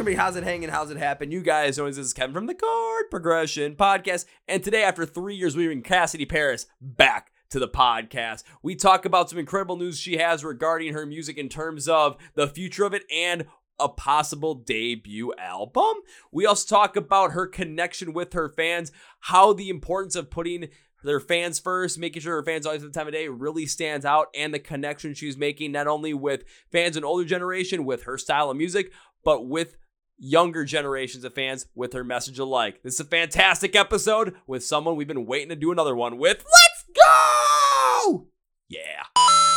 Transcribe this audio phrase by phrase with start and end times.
[0.00, 0.70] How's it hanging?
[0.70, 1.30] How's it happen?
[1.30, 4.24] You guys know this is Kevin from the Chord Progression Podcast.
[4.48, 8.42] And today, after three years, we bring Cassidy Paris back to the podcast.
[8.62, 12.48] We talk about some incredible news she has regarding her music in terms of the
[12.48, 13.44] future of it and
[13.78, 15.96] a possible debut album.
[16.32, 18.90] We also talk about her connection with her fans,
[19.20, 20.70] how the importance of putting
[21.04, 24.06] their fans first, making sure her fans always at the time of day really stands
[24.06, 28.16] out, and the connection she's making not only with fans in older generation with her
[28.16, 29.76] style of music, but with
[30.20, 32.82] younger generations of fans with her message alike.
[32.82, 36.44] This is a fantastic episode with someone we've been waiting to do another one with.
[36.44, 38.28] Let's go!
[38.68, 39.02] Yeah.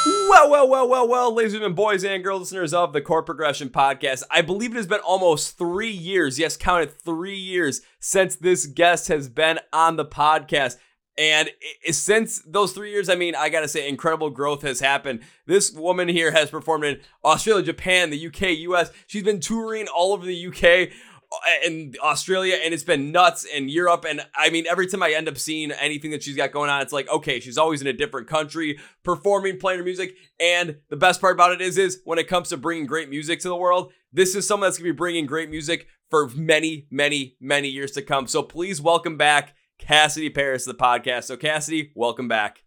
[0.05, 3.70] Well, well, well, well, well, ladies and boys and girls, listeners of the Chord Progression
[3.70, 4.23] Podcast.
[4.31, 9.09] I believe it has been almost three years, yes, counted three years since this guest
[9.09, 10.77] has been on the podcast.
[11.17, 11.52] And
[11.91, 15.22] since those three years, I mean, I gotta say, incredible growth has happened.
[15.45, 18.92] This woman here has performed in Australia, Japan, the UK, US.
[19.05, 20.92] She's been touring all over the UK
[21.31, 24.05] uh, and Australia, and it's been nuts in Europe.
[24.09, 26.81] And I mean, every time I end up seeing anything that she's got going on,
[26.81, 30.16] it's like, okay, she's always in a different country, performing, playing her music.
[30.39, 33.39] And the best part about it is, is when it comes to bringing great music
[33.42, 37.36] to the world, this is someone that's gonna be bringing great music for many, many,
[37.39, 38.25] many years to come.
[38.25, 39.53] So please welcome back
[39.88, 41.26] Cassidy Paris, the podcast.
[41.26, 42.64] So, Cassidy, welcome back.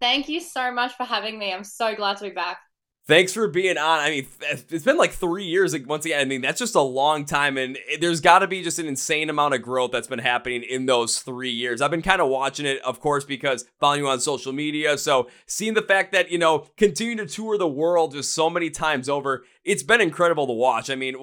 [0.00, 1.52] Thank you so much for having me.
[1.52, 2.58] I'm so glad to be back.
[3.06, 3.98] Thanks for being on.
[3.98, 5.72] I mean, it's been like three years.
[5.72, 8.62] Like once again, I mean, that's just a long time, and there's got to be
[8.62, 11.80] just an insane amount of growth that's been happening in those three years.
[11.80, 14.98] I've been kind of watching it, of course, because following you on social media.
[14.98, 18.70] So seeing the fact that you know continue to tour the world just so many
[18.70, 20.88] times over, it's been incredible to watch.
[20.88, 21.16] I mean,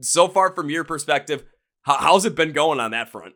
[0.00, 1.44] so far from your perspective,
[1.82, 3.34] how's it been going on that front?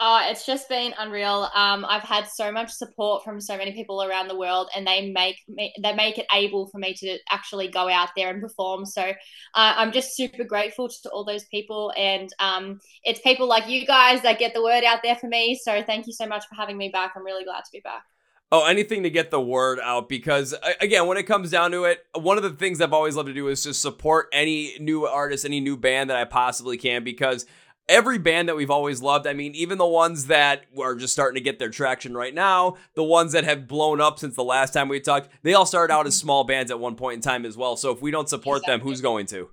[0.00, 1.48] Oh, it's just been unreal.
[1.56, 5.10] Um, I've had so much support from so many people around the world, and they
[5.10, 8.86] make me they make it able for me to actually go out there and perform.
[8.86, 9.14] So uh,
[9.54, 14.22] I'm just super grateful to all those people, and um, it's people like you guys
[14.22, 15.58] that get the word out there for me.
[15.60, 17.14] So thank you so much for having me back.
[17.16, 18.04] I'm really glad to be back.
[18.50, 22.06] Oh, anything to get the word out because again, when it comes down to it,
[22.14, 25.44] one of the things I've always loved to do is just support any new artist,
[25.44, 27.44] any new band that I possibly can because
[27.88, 29.26] every band that we've always loved.
[29.26, 32.76] I mean, even the ones that are just starting to get their traction right now,
[32.94, 35.92] the ones that have blown up since the last time we talked, they all started
[35.92, 36.26] out as mm-hmm.
[36.26, 37.76] small bands at one point in time as well.
[37.76, 38.76] So if we don't support exactly.
[38.76, 39.48] them, who's going to?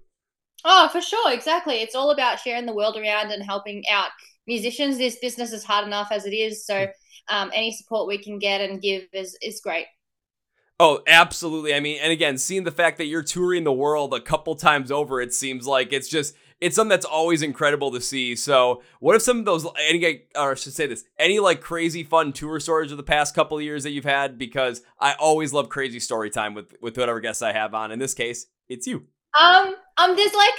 [0.65, 1.31] Oh, for sure.
[1.31, 1.75] Exactly.
[1.75, 4.09] It's all about sharing the world around and helping out
[4.47, 4.97] musicians.
[4.97, 6.65] This business is hard enough as it is.
[6.65, 6.87] So
[7.29, 9.85] um, any support we can get and give is, is great.
[10.77, 11.73] Oh, absolutely.
[11.73, 14.91] I mean, and again, seeing the fact that you're touring the world a couple times
[14.91, 18.35] over, it seems like it's just it's something that's always incredible to see.
[18.35, 22.03] So, what if some of those any or I should say this, any like crazy
[22.03, 24.37] fun tour stories of the past couple years that you've had?
[24.37, 27.91] Because I always love crazy story time with with whatever guests I have on.
[27.91, 29.05] In this case, it's you.
[29.39, 30.53] Um, um, there's like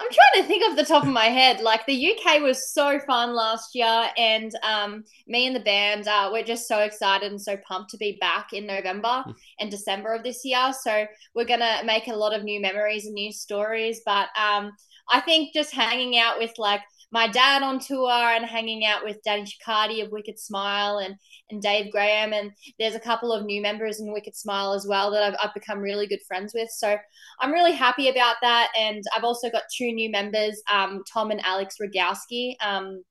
[0.00, 1.60] I'm trying to think off the top of my head.
[1.60, 6.30] Like the UK was so fun last year, and um, me and the band, uh,
[6.32, 9.32] we're just so excited and so pumped to be back in November hmm.
[9.58, 10.72] and December of this year.
[10.82, 14.00] So we're gonna make a lot of new memories and new stories.
[14.06, 14.72] But um,
[15.10, 19.22] I think just hanging out with like my dad on tour and hanging out with
[19.24, 21.16] Danny Chicardi of Wicked Smile and,
[21.50, 22.32] and Dave Graham.
[22.32, 25.54] And there's a couple of new members in Wicked Smile as well that I've, I've
[25.54, 26.70] become really good friends with.
[26.70, 26.96] So
[27.40, 28.68] I'm really happy about that.
[28.78, 33.02] And I've also got two new members, um, Tom and Alex Rogowski um,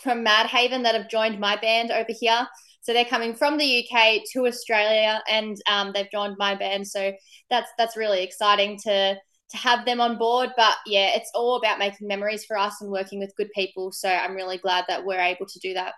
[0.00, 2.46] from Mad Haven that have joined my band over here.
[2.84, 6.86] So they're coming from the UK to Australia, and um, they've joined my band.
[6.86, 7.12] So
[7.48, 9.16] that's that's really exciting to
[9.50, 10.50] to have them on board.
[10.54, 13.90] But yeah, it's all about making memories for us and working with good people.
[13.90, 15.94] So I'm really glad that we're able to do that.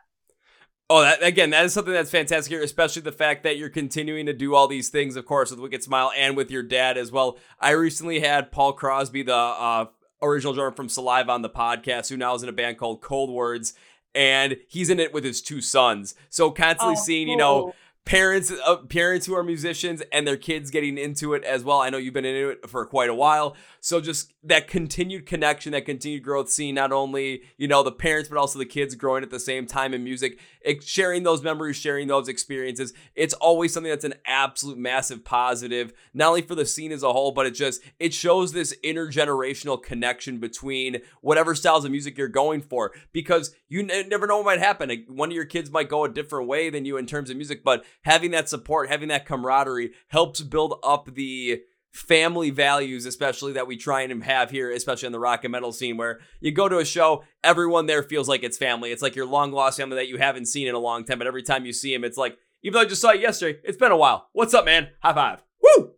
[0.88, 4.26] Oh, that, again, that is something that's fantastic here, especially the fact that you're continuing
[4.26, 7.10] to do all these things, of course, with Wicked Smile and with your dad as
[7.10, 7.38] well.
[7.58, 9.86] I recently had Paul Crosby, the uh,
[10.22, 13.30] original drummer from Saliva, on the podcast, who now is in a band called Cold
[13.30, 13.74] Words,
[14.14, 16.14] and he's in it with his two sons.
[16.30, 17.74] So constantly oh, seeing, you know,
[18.06, 21.80] parents uh, parents who are musicians and their kids getting into it as well.
[21.80, 23.56] I know you've been into it for quite a while.
[23.80, 28.28] So just that continued connection, that continued growth, seeing not only, you know, the parents,
[28.28, 30.38] but also the kids growing at the same time in music,
[30.82, 32.92] sharing those memories, sharing those experiences.
[33.14, 37.12] It's always something that's an absolute massive positive, not only for the scene as a
[37.12, 42.28] whole, but it just, it shows this intergenerational connection between whatever styles of music you're
[42.28, 45.04] going for, because you n- never know what might happen.
[45.08, 47.62] One of your kids might go a different way than you in terms of music,
[47.64, 51.62] but having that support, having that camaraderie helps build up the,
[51.96, 55.72] family values, especially that we try and have here, especially in the rock and metal
[55.72, 58.92] scene, where you go to a show, everyone there feels like it's family.
[58.92, 61.26] It's like your long lost family that you haven't seen in a long time, but
[61.26, 63.78] every time you see him, it's like, even though I just saw you yesterday, it's
[63.78, 64.28] been a while.
[64.32, 64.88] What's up, man?
[65.02, 65.42] High five.
[65.62, 65.92] Woo!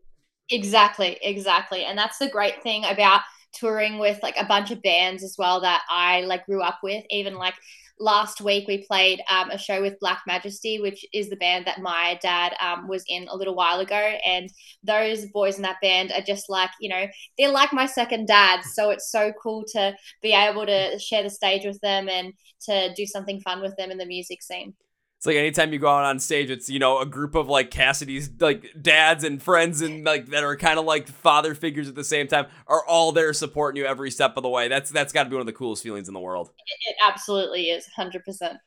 [0.50, 1.85] Exactly, exactly.
[1.85, 3.23] And that's the great thing about
[3.53, 7.05] touring with like a bunch of bands as well that I like grew up with.
[7.11, 7.55] Even like
[8.00, 11.81] last week we played um, a show with Black Majesty, which is the band that
[11.81, 14.15] my dad um, was in a little while ago.
[14.27, 14.50] And
[14.83, 17.06] those boys in that band are just like, you know,
[17.39, 18.62] they're like my second dad.
[18.65, 22.93] So it's so cool to be able to share the stage with them and to
[22.95, 24.75] do something fun with them in the music scene.
[25.19, 27.73] It's like anytime you go out on stage, it's you know a group of like
[27.73, 31.97] Cassidy's like dads and friends and like that are kind of like father figures at
[31.97, 34.69] the same time are all there supporting you every step of the way.
[34.69, 36.50] That's that's got to be one of the coolest feelings in the world.
[36.56, 38.59] It, it absolutely is, hundred percent.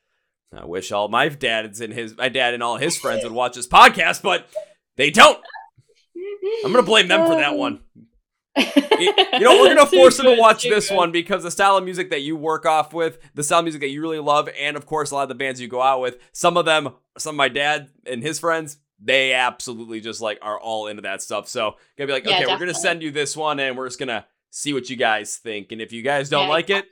[0.53, 3.55] I wish all my dads and his my dad and all his friends would watch
[3.55, 4.49] this podcast, but
[4.97, 5.39] they don't.
[6.65, 7.79] I'm gonna blame them for that um, one
[8.57, 10.97] you, know, we're gonna force them to watch this good.
[10.97, 13.81] one because the style of music that you work off with, the style of music
[13.81, 16.01] that you really love, and of course a lot of the bands you go out
[16.01, 20.37] with, some of them, some of my dad and his friends, they absolutely just like
[20.41, 21.47] are all into that stuff.
[21.47, 22.53] So gonna be like, yeah, okay, definitely.
[22.53, 25.71] we're gonna send you this one, and we're just gonna see what you guys think.
[25.71, 26.85] And if you guys don't yeah, like it,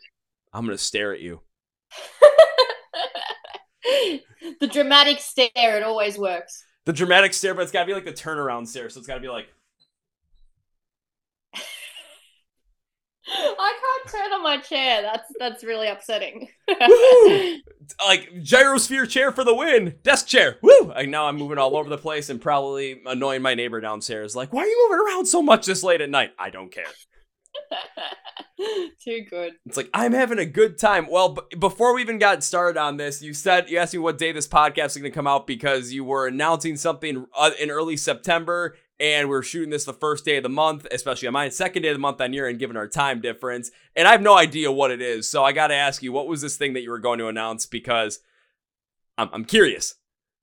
[0.54, 1.42] I'm gonna stare at you.
[4.60, 6.64] the dramatic stare, it always works.
[6.86, 8.90] The dramatic stare, but it's gotta be like the turnaround stare.
[8.90, 9.48] So it's gotta be like.
[13.32, 15.02] I can't turn on my chair.
[15.02, 16.48] That's that's really upsetting.
[18.06, 19.96] like gyrosphere chair for the win.
[20.04, 20.58] Desk chair.
[20.62, 20.88] Woo!
[20.88, 24.36] Like now I'm moving all over the place and probably annoying my neighbor downstairs.
[24.36, 26.32] Like, why are you moving around so much this late at night?
[26.40, 26.86] I don't care.
[29.04, 29.54] Too good.
[29.66, 31.08] It's like I'm having a good time.
[31.10, 34.18] Well, b- before we even got started on this, you said you asked me what
[34.18, 37.72] day this podcast is going to come out because you were announcing something uh, in
[37.72, 41.52] early September and we're shooting this the first day of the month, especially on mine,
[41.52, 43.72] second day of the month on your end, given our time difference.
[43.96, 45.30] And I have no idea what it is.
[45.30, 47.28] So I got to ask you, what was this thing that you were going to
[47.28, 47.66] announce?
[47.66, 48.20] Because
[49.18, 49.96] I'm, I'm curious.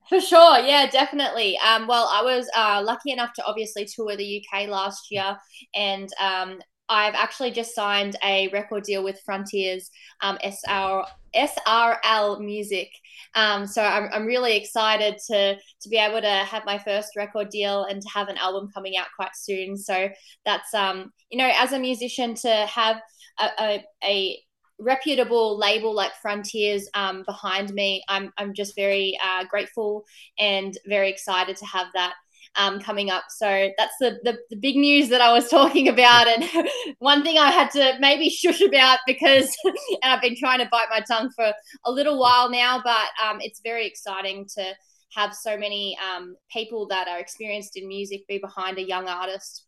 [0.09, 1.57] For sure, yeah, definitely.
[1.57, 5.37] Um, well, I was uh, lucky enough to obviously tour the UK last year,
[5.75, 9.89] and um, I've actually just signed a record deal with Frontiers
[10.21, 11.03] um, SR,
[11.37, 12.89] SRL Music.
[13.35, 17.49] Um, so I'm, I'm really excited to to be able to have my first record
[17.49, 19.77] deal and to have an album coming out quite soon.
[19.77, 20.09] So
[20.45, 22.97] that's um, you know, as a musician to have
[23.39, 24.37] a, a, a
[24.79, 30.05] reputable label like Frontiers um, behind me, I'm I'm just very uh, grateful
[30.39, 32.13] and very excited to have that
[32.57, 33.25] um, coming up.
[33.29, 36.27] So that's the, the, the big news that I was talking about.
[36.27, 36.67] And
[36.99, 39.55] one thing I had to maybe shush about because
[40.03, 41.53] I've been trying to bite my tongue for
[41.85, 44.73] a little while now, but um, it's very exciting to
[45.15, 49.66] have so many um, people that are experienced in music be behind a young artist.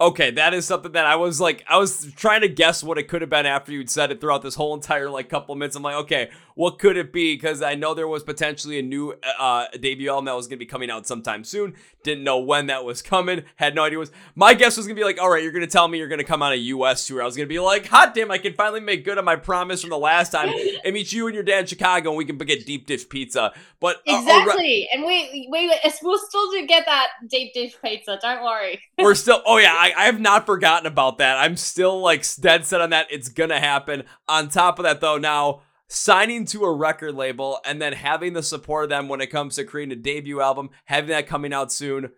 [0.00, 3.06] Okay, that is something that I was like, I was trying to guess what it
[3.06, 5.76] could have been after you'd said it throughout this whole entire like couple minutes.
[5.76, 7.34] I'm like, okay, what could it be?
[7.34, 10.64] Because I know there was potentially a new uh, debut album that was going to
[10.64, 11.74] be coming out sometime soon.
[12.02, 13.44] Didn't know when that was coming.
[13.56, 14.10] Had no idea was.
[14.34, 16.08] My guess was going to be like, all right, you're going to tell me you're
[16.08, 17.06] going to come on a U.S.
[17.06, 17.22] tour.
[17.22, 19.36] I was going to be like, hot damn, I can finally make good on my
[19.36, 20.52] promise from the last time
[20.84, 23.52] and meet you and your dad in Chicago, and we can get deep dish pizza.
[23.80, 28.18] But uh, exactly, and we we we'll still do get that deep dish pizza.
[28.20, 28.80] Don't worry.
[28.98, 29.42] we're still.
[29.46, 31.38] Oh yeah, I, I have not forgotten about that.
[31.38, 33.08] I'm still like dead set on that.
[33.10, 34.04] It's gonna happen.
[34.28, 38.42] On top of that, though, now signing to a record label and then having the
[38.42, 41.72] support of them when it comes to creating a debut album, having that coming out
[41.72, 42.10] soon.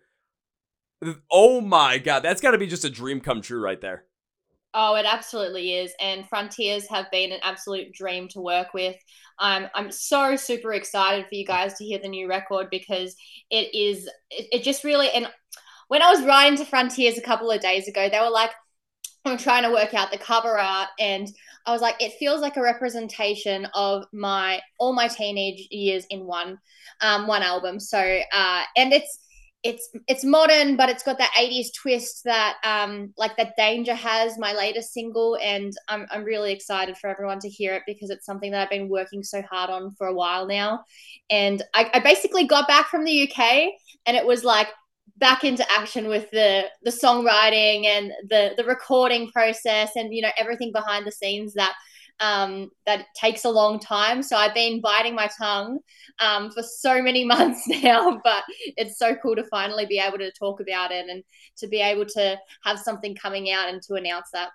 [1.29, 4.05] Oh my god, that's got to be just a dream come true right there.
[4.75, 5.93] Oh, it absolutely is.
[5.99, 8.95] And Frontiers have been an absolute dream to work with.
[9.39, 13.15] I'm I'm so super excited for you guys to hear the new record because
[13.49, 15.27] it is it, it just really and
[15.93, 18.49] when I was writing to Frontiers a couple of days ago, they were like,
[19.25, 21.27] I'm trying to work out the cover art and
[21.67, 26.25] I was like, it feels like a representation of my all my teenage years in
[26.25, 26.57] one
[27.01, 27.79] um, one album.
[27.79, 29.19] So uh, and it's
[29.61, 34.39] it's it's modern, but it's got that 80s twist that um, like that Danger has,
[34.39, 38.25] my latest single, and I'm I'm really excited for everyone to hear it because it's
[38.25, 40.83] something that I've been working so hard on for a while now.
[41.29, 43.69] And I, I basically got back from the UK
[44.07, 44.69] and it was like
[45.17, 50.31] back into action with the the songwriting and the the recording process and you know
[50.37, 51.73] everything behind the scenes that
[52.19, 54.21] um, that takes a long time.
[54.23, 55.79] So I've been biting my tongue
[56.19, 58.43] um, for so many months now, but
[58.77, 61.23] it's so cool to finally be able to talk about it and
[61.57, 64.49] to be able to have something coming out and to announce that.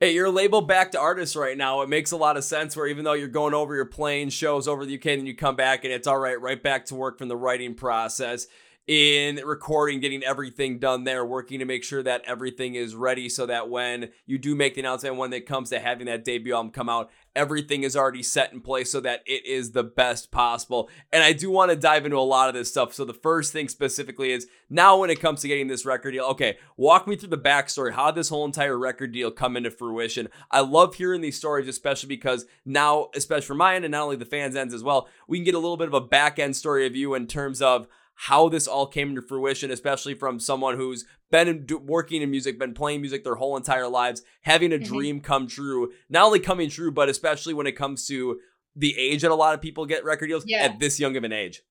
[0.00, 1.80] Hey, you're labeled back to artist right now.
[1.80, 4.68] It makes a lot of sense where even though you're going over your playing shows
[4.68, 7.18] over the UK and you come back and it's all right, right back to work
[7.18, 8.46] from the writing process
[8.88, 13.44] in recording, getting everything done there, working to make sure that everything is ready so
[13.44, 16.72] that when you do make the announcement, when it comes to having that debut album
[16.72, 20.88] come out, everything is already set in place so that it is the best possible.
[21.12, 22.94] And I do want to dive into a lot of this stuff.
[22.94, 26.24] So the first thing specifically is now when it comes to getting this record deal,
[26.24, 27.92] okay, walk me through the backstory.
[27.92, 30.30] How did this whole entire record deal come into fruition?
[30.50, 34.16] I love hearing these stories, especially because now, especially for my end and not only
[34.16, 36.56] the fans' ends as well, we can get a little bit of a back end
[36.56, 37.86] story of you in terms of
[38.22, 42.74] how this all came to fruition, especially from someone who's been working in music, been
[42.74, 44.92] playing music their whole entire lives, having a mm-hmm.
[44.92, 48.40] dream come true, not only coming true, but especially when it comes to
[48.74, 50.64] the age that a lot of people get record deals yeah.
[50.64, 51.62] at this young of an age.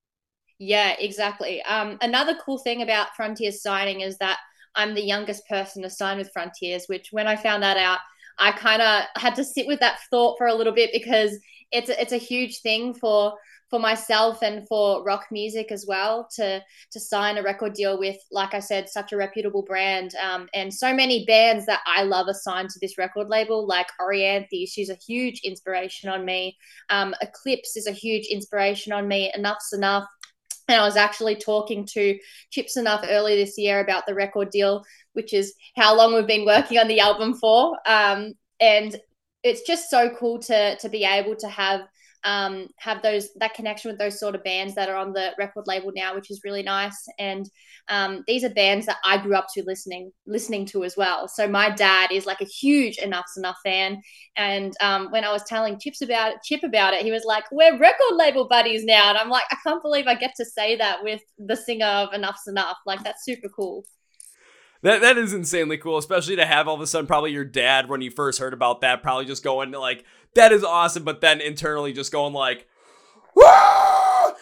[0.57, 1.61] Yeah, exactly.
[1.63, 4.39] Um, another cool thing about Frontiers signing is that
[4.73, 7.99] I'm the youngest person to sign with Frontiers, which when I found that out,
[8.39, 11.37] I kind of had to sit with that thought for a little bit because
[11.73, 13.33] it's a, it's a huge thing for
[13.69, 18.17] for myself and for rock music as well to to sign a record deal with
[18.31, 20.11] like i said such a reputable brand.
[20.23, 23.87] Um, and so many bands that i love are signed to this record label like
[23.99, 24.67] orianthi.
[24.69, 26.57] She's a huge inspiration on me.
[26.89, 29.31] Um, eclipse is a huge inspiration on me.
[29.35, 30.05] Enough Z'Nuff.
[30.69, 32.17] And I was actually talking to
[32.51, 34.83] Chip Z'Nuff earlier this year about the record deal,
[35.13, 37.77] which is how long we've been working on the album for.
[37.85, 38.99] Um, and
[39.43, 41.81] it's just so cool to to be able to have
[42.27, 45.65] um, have those that connection with those sort of bands that are on the record
[45.65, 47.07] label now, which is really nice.
[47.17, 47.49] And
[47.87, 51.29] um, these are bands that I grew up to listening listening to as well.
[51.29, 54.01] So my dad is like a huge Enough Z'Nuff fan,
[54.35, 57.45] and um, when I was telling Chips about it, Chip about it, he was like,
[57.49, 60.75] "We're record label buddies now," and I'm like, I can't believe I get to say
[60.75, 62.75] that with the singer of Enough Z'Nuff.
[62.85, 63.85] Like that's super cool.
[64.83, 67.89] That that is insanely cool, especially to have all of a sudden probably your dad
[67.89, 70.03] when you first heard about that, probably just going like,
[70.37, 72.67] that is awesome, but then internally just going like,
[73.35, 74.33] yeah!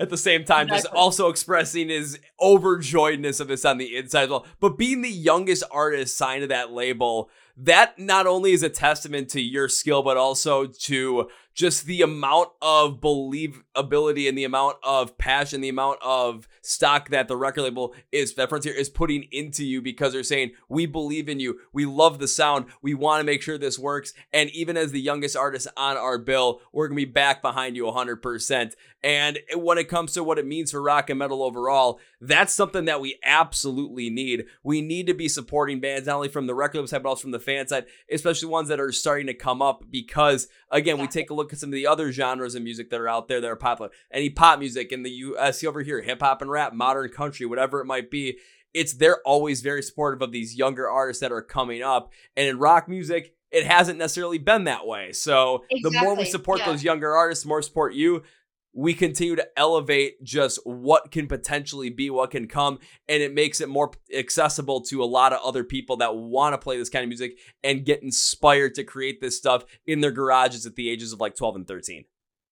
[0.00, 0.82] At the same time, exactly.
[0.82, 4.46] just also expressing his overjoyedness of this on the inside as well.
[4.60, 9.28] But being the youngest artist signed to that label, that not only is a testament
[9.30, 15.18] to your skill, but also to just the amount of believability and the amount of
[15.18, 19.64] passion, the amount of stock that the record label is that Frontier is putting into
[19.64, 21.58] you because they're saying, We believe in you.
[21.72, 22.66] We love the sound.
[22.80, 24.14] We want to make sure this works.
[24.32, 27.86] And even as the youngest artist on our bill, we're gonna be back behind you
[27.86, 28.74] 100%.
[29.02, 32.86] And when it comes to what it means for rock and metal overall, that's something
[32.86, 34.46] that we absolutely need.
[34.64, 37.22] We need to be supporting bands, not only from the record label side, but also
[37.22, 41.06] from the fan side, especially ones that are starting to come up because, again, we
[41.06, 43.40] take a look at some of the other genres of music that are out there
[43.40, 43.90] that are popular.
[44.12, 47.80] Any pop music in the US over here, hip hop and rap, modern country, whatever
[47.80, 48.38] it might be.
[48.74, 52.12] It's they're always very supportive of these younger artists that are coming up.
[52.36, 55.12] And in rock music, it hasn't necessarily been that way.
[55.12, 55.80] So exactly.
[55.98, 56.66] the more we support yeah.
[56.66, 58.22] those younger artists, the more support you,
[58.72, 63.60] we continue to elevate just what can potentially be, what can come, and it makes
[63.60, 67.02] it more accessible to a lot of other people that want to play this kind
[67.02, 71.12] of music and get inspired to create this stuff in their garages at the ages
[71.12, 72.04] of like 12 and 13.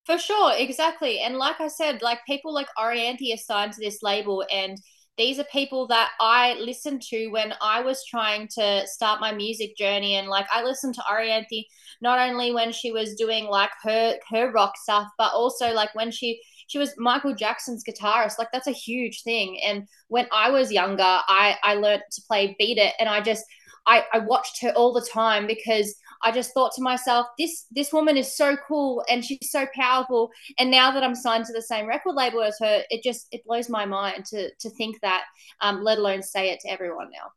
[0.05, 1.19] For sure, exactly.
[1.19, 4.79] And like I said, like people like Orianthi are signed to this label and
[5.19, 9.77] these are people that I listened to when I was trying to start my music
[9.77, 10.15] journey.
[10.15, 11.65] And like I listened to Orianthi
[12.03, 16.11] not only when she was doing like her her rock stuff, but also like when
[16.11, 18.39] she she was Michael Jackson's guitarist.
[18.39, 19.61] Like that's a huge thing.
[19.65, 23.45] And when I was younger, I I learned to play beat it and I just
[23.87, 27.93] I, I watched her all the time because I just thought to myself, this this
[27.93, 30.31] woman is so cool and she's so powerful.
[30.59, 33.45] And now that I'm signed to the same record label as her, it just it
[33.45, 35.25] blows my mind to to think that,
[35.61, 37.31] um, let alone say it to everyone now.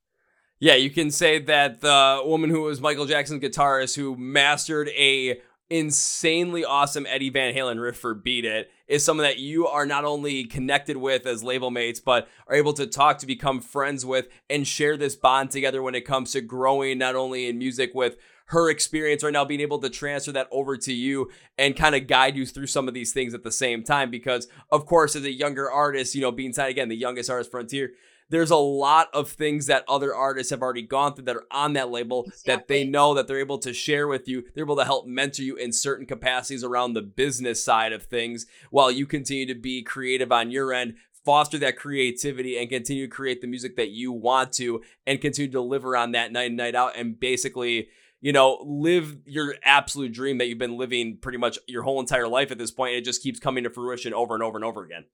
[0.62, 5.40] Yeah, you can say that the woman who was Michael Jackson's guitarist who mastered a
[5.70, 10.04] insanely awesome Eddie Van Halen riff for Beat It is someone that you are not
[10.04, 14.28] only connected with as label mates, but are able to talk to become friends with
[14.50, 18.18] and share this bond together when it comes to growing not only in music with
[18.50, 22.08] her experience right now, being able to transfer that over to you and kind of
[22.08, 24.10] guide you through some of these things at the same time.
[24.10, 27.52] Because, of course, as a younger artist, you know, being signed again, the youngest artist
[27.52, 27.92] frontier,
[28.30, 31.74] there's a lot of things that other artists have already gone through that are on
[31.74, 32.54] that label exactly.
[32.56, 34.44] that they know that they're able to share with you.
[34.54, 38.48] They're able to help mentor you in certain capacities around the business side of things
[38.72, 43.16] while you continue to be creative on your end, foster that creativity and continue to
[43.16, 46.58] create the music that you want to and continue to deliver on that night and
[46.58, 47.90] night out and basically
[48.22, 52.28] you know, live your absolute dream that you've been living pretty much your whole entire
[52.28, 52.96] life at this point.
[52.96, 55.06] It just keeps coming to fruition over and over and over again.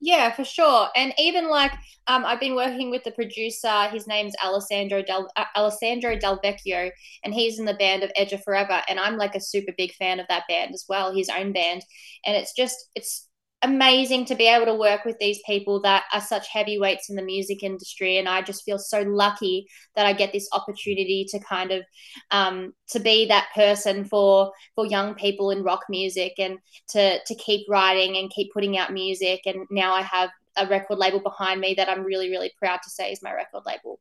[0.00, 0.88] Yeah, for sure.
[0.94, 1.72] And even like
[2.06, 3.88] um, I've been working with the producer.
[3.90, 6.90] His name's Alessandro Del uh, Alessandro Del Vecchio,
[7.24, 8.82] and he's in the band of Edge of Forever.
[8.88, 11.82] And I'm like a super big fan of that band as well, his own band.
[12.26, 13.28] And it's just it's
[13.64, 17.22] amazing to be able to work with these people that are such heavyweights in the
[17.22, 19.66] music industry and i just feel so lucky
[19.96, 21.82] that i get this opportunity to kind of
[22.30, 27.34] um, to be that person for for young people in rock music and to to
[27.34, 29.40] keep writing and keep putting out music.
[29.46, 32.90] And now i have a record label behind me that i'm really really proud to
[32.90, 33.98] say is my record label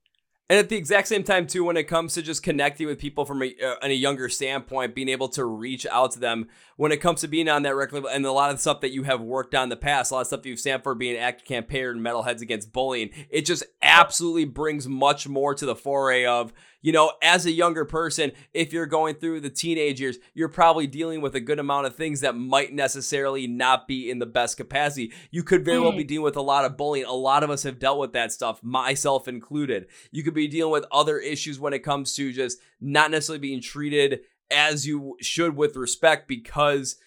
[0.53, 3.25] and at the exact same time, too, when it comes to just connecting with people
[3.25, 6.97] from a, uh, a younger standpoint, being able to reach out to them when it
[7.01, 9.01] comes to being on that record label and a lot of the stuff that you
[9.01, 11.23] have worked on in the past, a lot of stuff you've stand for being an
[11.23, 16.23] active campaigner and metalheads against bullying, it just absolutely brings much more to the foray
[16.23, 20.49] of you know, as a younger person, if you're going through the teenage years, you're
[20.49, 24.27] probably dealing with a good amount of things that might necessarily not be in the
[24.27, 25.11] best capacity.
[25.31, 27.05] You could very well be dealing with a lot of bullying.
[27.05, 29.87] A lot of us have dealt with that stuff, myself included.
[30.11, 33.61] You could be dealing with other issues when it comes to just not necessarily being
[33.61, 34.19] treated
[34.51, 36.97] as you should with respect because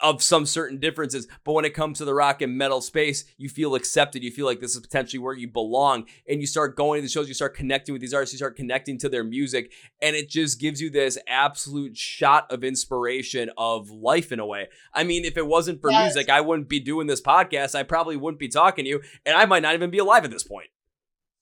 [0.00, 1.26] of some certain differences.
[1.44, 4.22] But when it comes to the rock and metal space, you feel accepted.
[4.22, 6.06] You feel like this is potentially where you belong.
[6.28, 8.56] And you start going to the shows, you start connecting with these artists, you start
[8.56, 9.72] connecting to their music.
[10.00, 14.68] And it just gives you this absolute shot of inspiration of life in a way.
[14.94, 16.14] I mean, if it wasn't for yes.
[16.14, 17.74] music, I wouldn't be doing this podcast.
[17.74, 19.00] I probably wouldn't be talking to you.
[19.26, 20.68] And I might not even be alive at this point.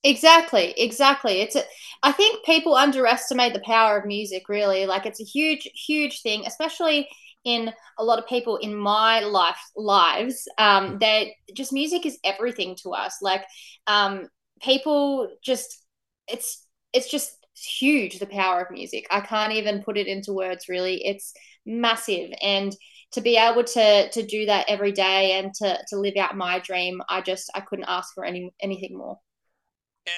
[0.03, 1.41] Exactly, exactly.
[1.41, 1.65] It's a,
[2.03, 4.87] I think people underestimate the power of music really.
[4.87, 7.09] Like it's a huge huge thing, especially
[7.47, 12.77] in a lot of people in my life lives um, that just music is everything
[12.83, 13.19] to us.
[13.23, 13.45] Like
[13.87, 14.29] um,
[14.61, 15.85] people just
[16.29, 19.07] it's it's just huge the power of music.
[19.11, 21.07] I can't even put it into words really.
[21.07, 21.33] It's
[21.65, 22.31] massive.
[22.43, 22.77] And
[23.13, 26.59] to be able to to do that every day and to to live out my
[26.59, 29.17] dream i just i couldn't ask for any anything more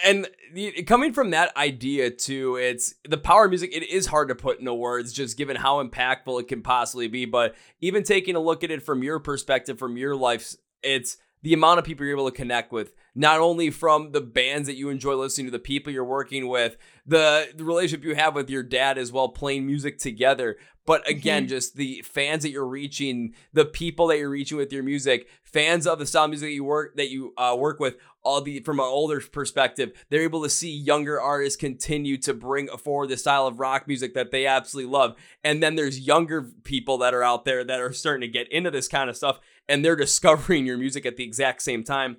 [0.04, 0.28] and
[0.86, 4.58] coming from that idea too it's the power of music it is hard to put
[4.58, 8.62] into words just given how impactful it can possibly be but even taking a look
[8.62, 12.30] at it from your perspective from your life it's the amount of people you're able
[12.30, 15.92] to connect with not only from the bands that you enjoy listening to the people
[15.92, 16.76] you're working with
[17.06, 21.42] the, the relationship you have with your dad as well playing music together but again
[21.42, 21.50] mm-hmm.
[21.50, 25.86] just the fans that you're reaching the people that you're reaching with your music fans
[25.86, 28.60] of the style of music that you work that you uh, work with all the
[28.60, 33.16] from an older perspective they're able to see younger artists continue to bring forward the
[33.16, 37.22] style of rock music that they absolutely love and then there's younger people that are
[37.22, 40.66] out there that are starting to get into this kind of stuff and they're discovering
[40.66, 42.18] your music at the exact same time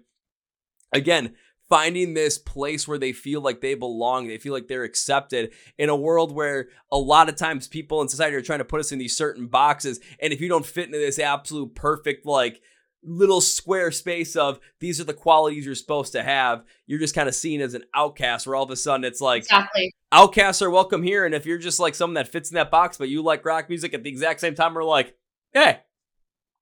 [0.94, 1.34] again
[1.70, 5.88] finding this place where they feel like they belong, they feel like they're accepted in
[5.88, 8.92] a world where a lot of times people in society are trying to put us
[8.92, 10.00] in these certain boxes.
[10.20, 12.62] And if you don't fit into this absolute perfect, like,
[13.02, 17.30] little square space of these are the qualities you're supposed to have, you're just kind
[17.30, 19.94] of seen as an outcast where all of a sudden it's like exactly.
[20.12, 21.26] outcasts are welcome here.
[21.26, 23.70] And if you're just like someone that fits in that box, but you like rock
[23.70, 25.16] music at the exact same time, we're like,
[25.54, 25.80] hey,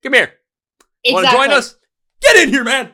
[0.03, 0.33] come here.
[1.03, 1.13] Exactly.
[1.13, 1.75] Want to join us?
[2.21, 2.91] Get in here, man.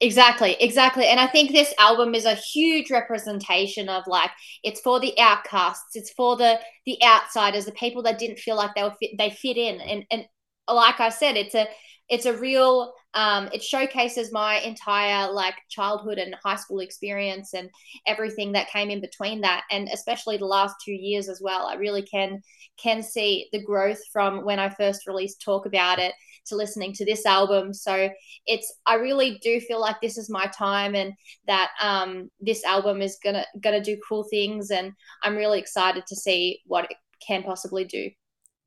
[0.00, 1.06] Exactly, exactly.
[1.06, 4.30] And I think this album is a huge representation of like
[4.62, 8.74] it's for the outcasts, it's for the the outsiders, the people that didn't feel like
[8.74, 9.80] they were fit, they fit in.
[9.80, 10.26] And and
[10.68, 11.66] like I said, it's a
[12.08, 17.70] it's a real um, it showcases my entire like childhood and high school experience and
[18.06, 21.74] everything that came in between that and especially the last two years as well i
[21.74, 22.42] really can
[22.76, 26.12] can see the growth from when i first released talk about it
[26.46, 28.08] to listening to this album so
[28.46, 31.12] it's i really do feel like this is my time and
[31.46, 36.16] that um, this album is gonna gonna do cool things and i'm really excited to
[36.16, 38.10] see what it can possibly do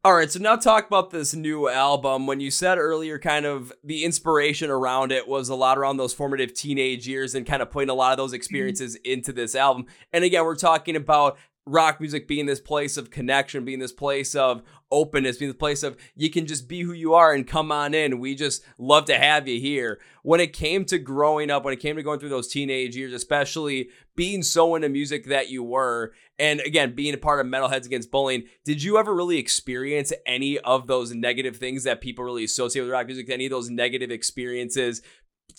[0.08, 2.28] all right, so now talk about this new album.
[2.28, 6.13] When you said earlier, kind of the inspiration around it was a lot around those
[6.13, 8.36] formative teenage years and kind of putting a lot of those mm-hmm.
[8.36, 9.86] experiences into this album.
[10.13, 14.36] And again, we're talking about rock music being this place of connection, being this place
[14.36, 17.71] of openness, being this place of you can just be who you are and come
[17.71, 18.19] on in.
[18.19, 19.99] We just love to have you here.
[20.23, 23.13] When it came to growing up, when it came to going through those teenage years,
[23.13, 27.86] especially being so into music that you were, and again, being a part of Metalheads
[27.86, 32.43] Against Bullying, did you ever really experience any of those negative things that people really
[32.43, 33.30] associate with rock music?
[33.30, 35.01] Any of those negative experiences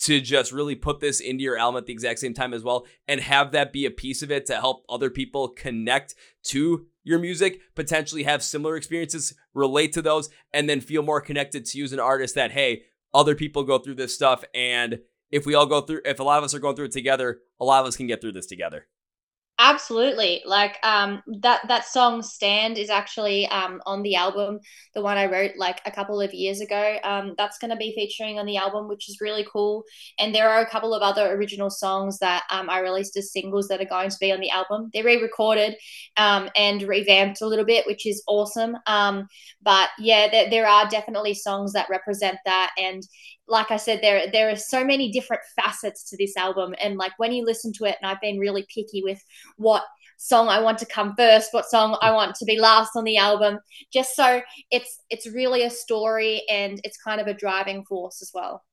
[0.01, 2.85] to just really put this into your album at the exact same time as well
[3.07, 7.19] and have that be a piece of it to help other people connect to your
[7.19, 11.83] music, potentially have similar experiences, relate to those, and then feel more connected to you
[11.83, 12.83] as an artist that, hey,
[13.13, 14.43] other people go through this stuff.
[14.53, 14.99] And
[15.31, 17.39] if we all go through, if a lot of us are going through it together,
[17.59, 18.87] a lot of us can get through this together.
[19.61, 20.41] Absolutely.
[20.45, 24.59] Like um that that song Stand is actually um on the album,
[24.95, 26.97] the one I wrote like a couple of years ago.
[27.03, 29.83] Um that's going to be featuring on the album which is really cool.
[30.17, 33.67] And there are a couple of other original songs that um I released as singles
[33.67, 34.91] that are going to be on the album.
[34.93, 35.75] They're re-recorded
[36.15, 38.77] um and revamped a little bit, which is awesome.
[38.87, 39.27] Um
[39.61, 43.03] but yeah, there, there are definitely songs that represent that and
[43.49, 47.13] like I said, there there are so many different facets to this album, and like
[47.17, 49.23] when you listen to it, and I've been really picky with
[49.57, 49.83] what
[50.17, 53.17] song I want to come first, what song I want to be last on the
[53.17, 53.59] album,
[53.91, 58.31] just so it's it's really a story and it's kind of a driving force as
[58.33, 58.63] well.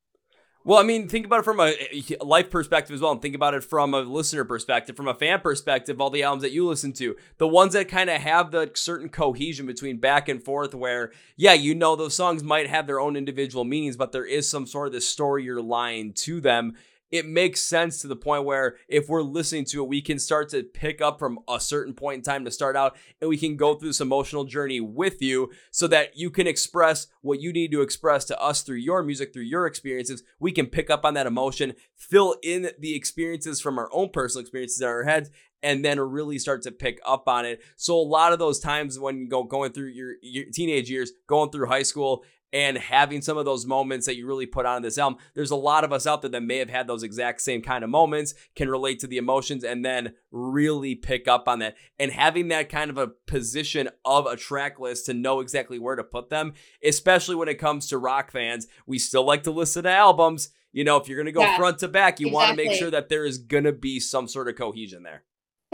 [0.66, 1.76] Well, I mean, think about it from a
[2.20, 5.38] life perspective as well, and think about it from a listener perspective, from a fan
[5.38, 6.00] perspective.
[6.00, 9.08] All the albums that you listen to, the ones that kind of have the certain
[9.08, 13.14] cohesion between back and forth, where yeah, you know those songs might have their own
[13.14, 16.74] individual meanings, but there is some sort of this story or line to them
[17.10, 20.48] it makes sense to the point where if we're listening to it, we can start
[20.50, 23.56] to pick up from a certain point in time to start out and we can
[23.56, 27.70] go through this emotional journey with you so that you can express what you need
[27.72, 30.22] to express to us through your music, through your experiences.
[30.40, 34.42] We can pick up on that emotion, fill in the experiences from our own personal
[34.42, 35.30] experiences in our heads,
[35.62, 37.60] and then really start to pick up on it.
[37.76, 41.12] So a lot of those times when you go going through your, your teenage years,
[41.26, 42.24] going through high school,
[42.56, 45.18] and having some of those moments that you really put on this album.
[45.34, 47.84] There's a lot of us out there that may have had those exact same kind
[47.84, 51.76] of moments, can relate to the emotions, and then really pick up on that.
[51.98, 55.96] And having that kind of a position of a track list to know exactly where
[55.96, 59.82] to put them, especially when it comes to rock fans, we still like to listen
[59.82, 60.48] to albums.
[60.72, 62.34] You know, if you're going to go yeah, front to back, you exactly.
[62.34, 65.24] want to make sure that there is going to be some sort of cohesion there.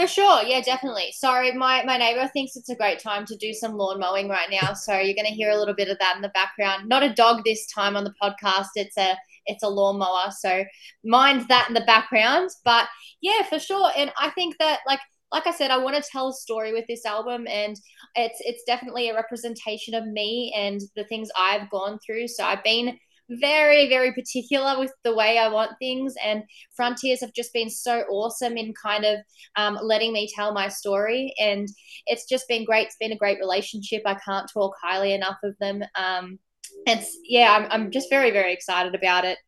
[0.02, 1.12] For sure, yeah, definitely.
[1.12, 4.48] Sorry, my my neighbor thinks it's a great time to do some lawn mowing right
[4.50, 6.88] now, so you're going to hear a little bit of that in the background.
[6.88, 8.70] Not a dog this time on the podcast.
[8.74, 10.64] It's a it's a lawnmower, so
[11.04, 12.50] mind that in the background.
[12.64, 12.88] But
[13.20, 13.92] yeah, for sure.
[13.96, 14.98] And I think that like
[15.30, 17.78] like I said, I want to tell a story with this album, and
[18.16, 22.26] it's it's definitely a representation of me and the things I've gone through.
[22.26, 22.98] So I've been
[23.40, 26.14] very, very particular with the way I want things.
[26.24, 26.42] And
[26.74, 29.18] Frontiers have just been so awesome in kind of
[29.56, 31.34] um, letting me tell my story.
[31.38, 31.68] And
[32.06, 32.86] it's just been great.
[32.86, 34.02] It's been a great relationship.
[34.06, 35.82] I can't talk highly enough of them.
[35.94, 36.38] Um,
[36.86, 39.38] it's, yeah, I'm, I'm just very, very excited about it.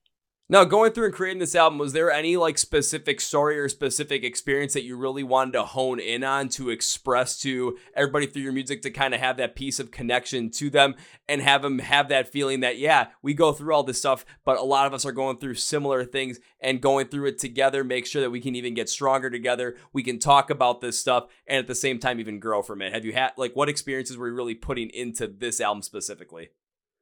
[0.47, 4.25] Now, going through and creating this album, was there any like specific story or specific
[4.25, 8.53] experience that you really wanted to hone in on to express to everybody through your
[8.53, 10.97] music to kind of have that piece of connection to them
[11.31, 14.59] and have them have that feeling that, yeah, we go through all this stuff, but
[14.59, 18.05] a lot of us are going through similar things and going through it together, make
[18.05, 19.77] sure that we can even get stronger together.
[19.95, 22.93] We can talk about this stuff and at the same time even grow from it.
[22.93, 26.51] Have you had like what experiences were you really putting into this album specifically?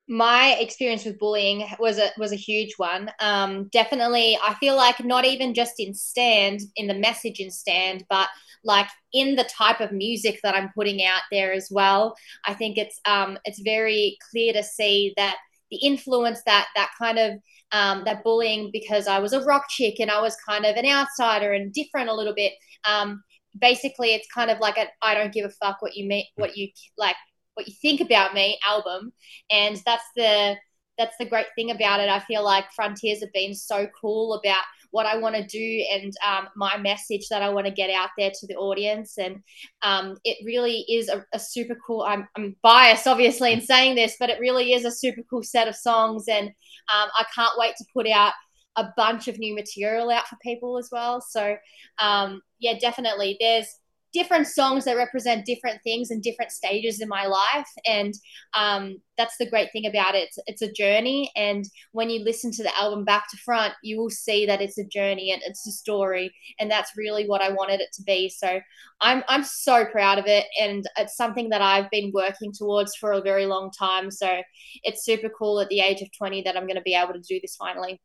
[0.08, 3.10] My experience with bullying was a was a huge one.
[3.20, 8.04] Um, definitely, I feel like not even just in stand in the message in stand,
[8.10, 8.28] but
[8.64, 12.16] like in the type of music that I'm putting out there as well.
[12.46, 15.36] I think it's um, it's very clear to see that
[15.70, 17.32] the influence that that kind of
[17.70, 20.86] um, that bullying because I was a rock chick and I was kind of an
[20.86, 22.52] outsider and different a little bit.
[22.88, 23.22] Um,
[23.58, 26.68] basically, it's kind of like I don't give a fuck what you mean, what you
[26.98, 27.16] like
[27.54, 29.12] what you think about me album
[29.50, 30.56] and that's the
[30.98, 32.10] that's the great thing about it.
[32.10, 36.12] I feel like frontiers have been so cool about what i want to do and
[36.24, 39.42] um, my message that i want to get out there to the audience and
[39.82, 44.16] um, it really is a, a super cool I'm, I'm, biased obviously in saying this
[44.20, 47.74] but it really is a super cool set of songs and um, i can't wait
[47.78, 48.34] to put out
[48.76, 51.20] a bunch of new material out for people as well.
[51.20, 51.56] So
[51.98, 53.66] um, yeah definitely there's
[54.12, 57.68] different songs that represent different things and different stages in my life.
[57.86, 58.14] And
[58.54, 60.28] um, that's the great thing about it.
[60.28, 61.30] It's, it's, a journey.
[61.34, 64.78] And when you listen to the album back to front you will see that it's
[64.78, 66.32] a journey and it's a story.
[66.58, 68.28] And that's really what i wanted it to be.
[68.28, 68.60] So
[69.00, 70.46] i'm i'm so proud of it.
[70.60, 74.10] And it's something that i've been working towards for a very long time.
[74.10, 74.42] So
[74.82, 77.20] it's super cool at the age of 20 that i'm going to be able to
[77.20, 78.00] do this finally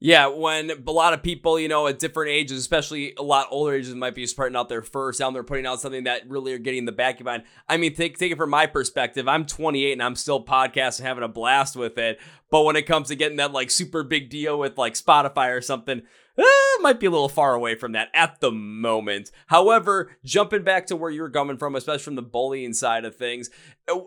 [0.00, 3.74] yeah, when a lot of people, you know, at different ages, especially a lot older
[3.74, 6.58] ages, might be starting out their first album, they're putting out something that really are
[6.58, 7.42] getting the back of mind.
[7.68, 9.26] I mean, take take it from my perspective.
[9.26, 12.20] I'm 28 and I'm still podcasting, having a blast with it.
[12.48, 15.60] But when it comes to getting that like super big deal with like Spotify or
[15.60, 16.02] something,
[16.38, 16.44] eh,
[16.80, 19.32] might be a little far away from that at the moment.
[19.48, 23.50] However, jumping back to where you're coming from, especially from the bullying side of things,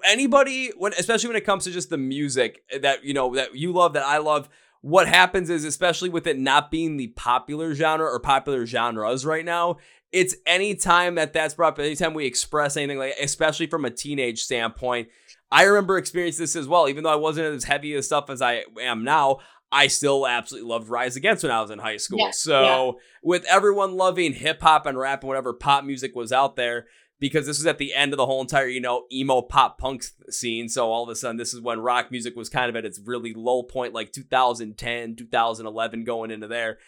[0.06, 3.74] anybody when especially when it comes to just the music that you know that you
[3.74, 4.48] love that I love
[4.82, 9.46] what happens is, especially with it not being the popular genre or popular genres right
[9.46, 9.78] now,
[10.12, 14.42] it's anytime that that's brought up, anytime we express anything like, especially from a teenage
[14.42, 15.08] standpoint.
[15.52, 18.42] I remember experiencing this as well, even though I wasn't as heavy as stuff as
[18.42, 19.40] I am now.
[19.74, 22.20] I still absolutely loved Rise Against when I was in high school.
[22.20, 22.92] Yeah, so yeah.
[23.24, 26.88] with everyone loving hip hop and rap and whatever pop music was out there,
[27.22, 30.04] because this was at the end of the whole entire, you know, emo pop punk
[30.30, 30.68] scene.
[30.68, 33.00] So all of a sudden, this is when rock music was kind of at its
[33.06, 36.80] really low point, like 2010, 2011, going into there.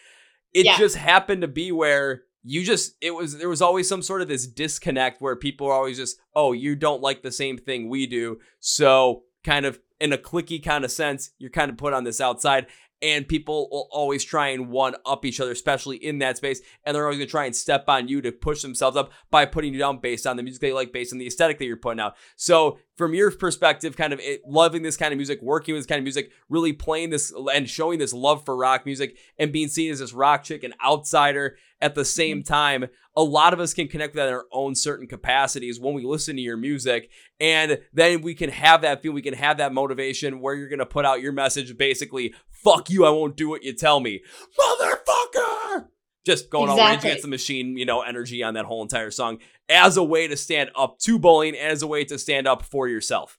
[0.52, 0.76] It Yeah.
[0.76, 4.28] just happened to be where you just, it was, there was always some sort of
[4.28, 8.06] this disconnect where people are always just, oh, you don't like the same thing we
[8.06, 8.38] do.
[8.58, 12.20] So kind of in a clicky kind of sense, you're kind of put on this
[12.20, 12.66] outside.
[13.04, 16.62] And people will always try and one up each other, especially in that space.
[16.84, 19.74] And they're always gonna try and step on you to push themselves up by putting
[19.74, 22.00] you down based on the music they like, based on the aesthetic that you're putting
[22.00, 22.16] out.
[22.36, 25.88] So, from your perspective, kind of it, loving this kind of music, working with this
[25.88, 29.68] kind of music, really playing this and showing this love for rock music, and being
[29.68, 32.52] seen as this rock chick, an outsider at the same mm-hmm.
[32.52, 35.94] time, a lot of us can connect with that in our own certain capacities when
[35.94, 37.10] we listen to your music.
[37.40, 40.78] And then we can have that feel, we can have that motivation where you're going
[40.78, 44.22] to put out your message basically, fuck you, I won't do what you tell me.
[44.58, 45.86] Motherfucker!
[46.24, 49.38] Just going all rage against the machine, you know, energy on that whole entire song
[49.68, 52.88] as a way to stand up to bullying, as a way to stand up for
[52.88, 53.38] yourself.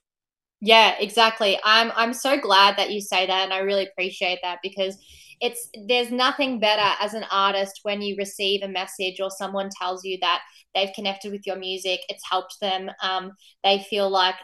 [0.60, 1.58] Yeah, exactly.
[1.64, 4.96] I'm I'm so glad that you say that and I really appreciate that because
[5.40, 10.04] it's there's nothing better as an artist when you receive a message or someone tells
[10.04, 10.42] you that
[10.74, 13.32] they've connected with your music, it's helped them, um,
[13.64, 14.36] they feel like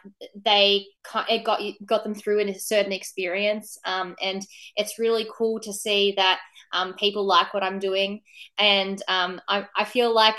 [0.45, 0.87] they
[1.29, 6.15] it got got them through a certain experience, um, and it's really cool to see
[6.17, 6.41] that
[6.73, 8.21] um, people like what I'm doing,
[8.59, 10.37] and um, I I feel like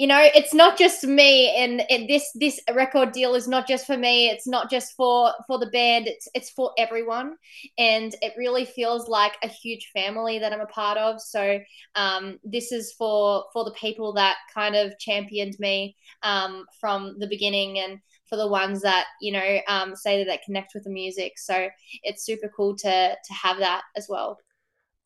[0.00, 3.86] you know it's not just me and, and this this record deal is not just
[3.86, 4.30] for me.
[4.30, 6.06] It's not just for for the band.
[6.06, 7.36] It's it's for everyone.
[7.76, 11.20] And it really feels like a huge family that i'm a part of.
[11.20, 11.60] So
[11.96, 17.28] um, this is for for the people that kind of championed me um, from the
[17.28, 20.90] beginning and for the ones that you know um, say that they connect with the
[20.90, 21.32] music.
[21.36, 21.68] So
[22.04, 24.38] it's super cool to to have that as well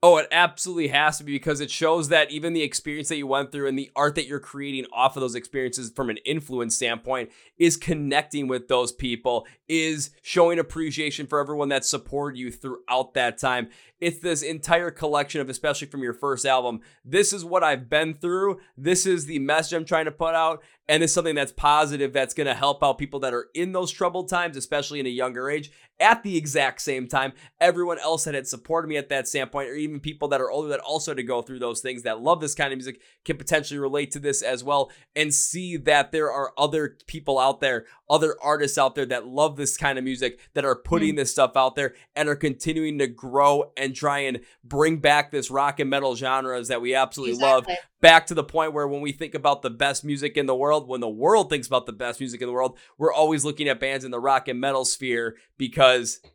[0.07, 3.27] Oh, it absolutely has to be because it shows that even the experience that you
[3.27, 6.77] went through and the art that you're creating off of those experiences from an influence
[6.77, 13.15] standpoint is connecting with those people, is showing appreciation for everyone that supported you throughout
[13.15, 13.71] that time.
[13.99, 18.13] It's this entire collection of, especially from your first album, this is what I've been
[18.13, 18.61] through.
[18.77, 20.63] This is the message I'm trying to put out.
[20.87, 23.91] And it's something that's positive that's going to help out people that are in those
[23.91, 25.71] troubled times, especially in a younger age.
[26.01, 29.75] At the exact same time, everyone else that had supported me at that standpoint, or
[29.75, 32.41] even people that are older that also had to go through those things that love
[32.41, 36.31] this kind of music, can potentially relate to this as well and see that there
[36.33, 40.41] are other people out there, other artists out there that love this kind of music
[40.55, 41.19] that are putting mm-hmm.
[41.19, 45.51] this stuff out there and are continuing to grow and try and bring back this
[45.51, 47.67] rock and metal genres that we absolutely love
[48.01, 50.87] back to the point where when we think about the best music in the world,
[50.87, 53.81] when the world thinks about the best music in the world, we're always looking at
[53.81, 55.84] bands in the rock and metal sphere because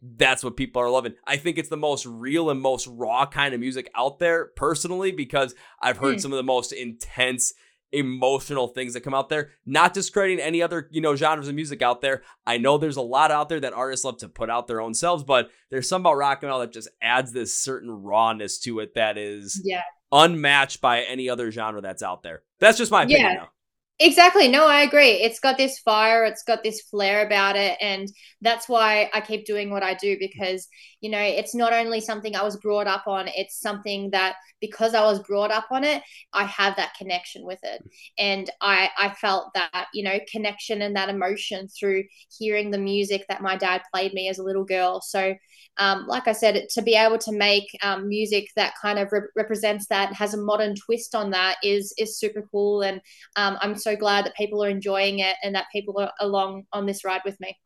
[0.02, 1.14] that's what people are loving.
[1.26, 5.12] I think it's the most real and most raw kind of music out there personally
[5.12, 6.22] because I've heard Mm.
[6.22, 7.54] some of the most intense
[7.92, 11.82] emotional things that come out there not discrediting any other you know genres of music
[11.82, 14.68] out there i know there's a lot out there that artists love to put out
[14.68, 17.90] their own selves but there's some about rock and roll that just adds this certain
[17.90, 19.82] rawness to it that is yeah
[20.12, 22.42] unmatched by any other genre that's out there.
[22.60, 23.34] That's just my opinion Yeah.
[23.34, 23.50] now.
[24.02, 24.48] Exactly.
[24.48, 25.10] No, I agree.
[25.12, 27.78] It's got this fire, it's got this flair about it.
[27.82, 28.08] And
[28.42, 30.70] that's why I keep doing what I do because,
[31.02, 34.94] you know, it's not only something I was brought up on, it's something that because
[34.94, 37.84] I was brought up on it, I have that connection with it.
[38.18, 42.06] And I, I felt that, you know, connection and that emotion through
[42.38, 45.02] hearing the music that my dad played me as a little girl.
[45.02, 45.36] So,
[45.78, 49.30] um, like I said, to be able to make um, music that kind of rep-
[49.36, 52.82] represents that, has a modern twist on that, is is super cool.
[52.82, 53.00] And
[53.36, 56.86] um, I'm so glad that people are enjoying it and that people are along on
[56.86, 57.58] this ride with me.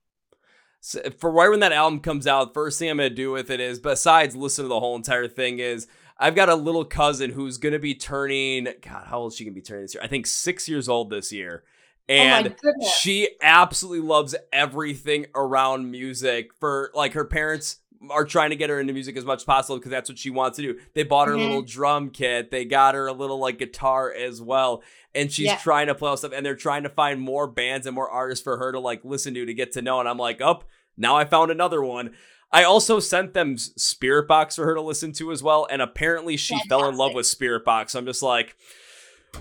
[0.85, 3.61] So for right when that album comes out, first thing I'm gonna do with it
[3.61, 7.57] is, besides listen to the whole entire thing, is I've got a little cousin who's
[7.57, 8.67] gonna be turning.
[8.81, 10.03] God, how old is she gonna be turning this year?
[10.03, 11.63] I think six years old this year,
[12.09, 12.93] oh and goodness.
[12.95, 16.53] she absolutely loves everything around music.
[16.59, 17.77] For like her parents
[18.09, 20.29] are trying to get her into music as much as possible because that's what she
[20.29, 20.79] wants to do.
[20.93, 21.41] They bought her a Mhm.
[21.43, 22.51] little drum kit.
[22.51, 24.83] They got her a little like guitar as well.
[25.15, 25.57] And she's Yeah.
[25.57, 28.43] trying to play all stuff and they're trying to find more bands and more artists
[28.43, 29.99] for her to like listen to to get to know.
[29.99, 30.65] And I'm like, up,
[30.97, 32.11] now I found another one.
[32.51, 35.67] I also sent them Spiritbox for her to listen to as well.
[35.71, 37.95] And apparently she fell in love with Spiritbox.
[37.95, 38.55] I'm just like,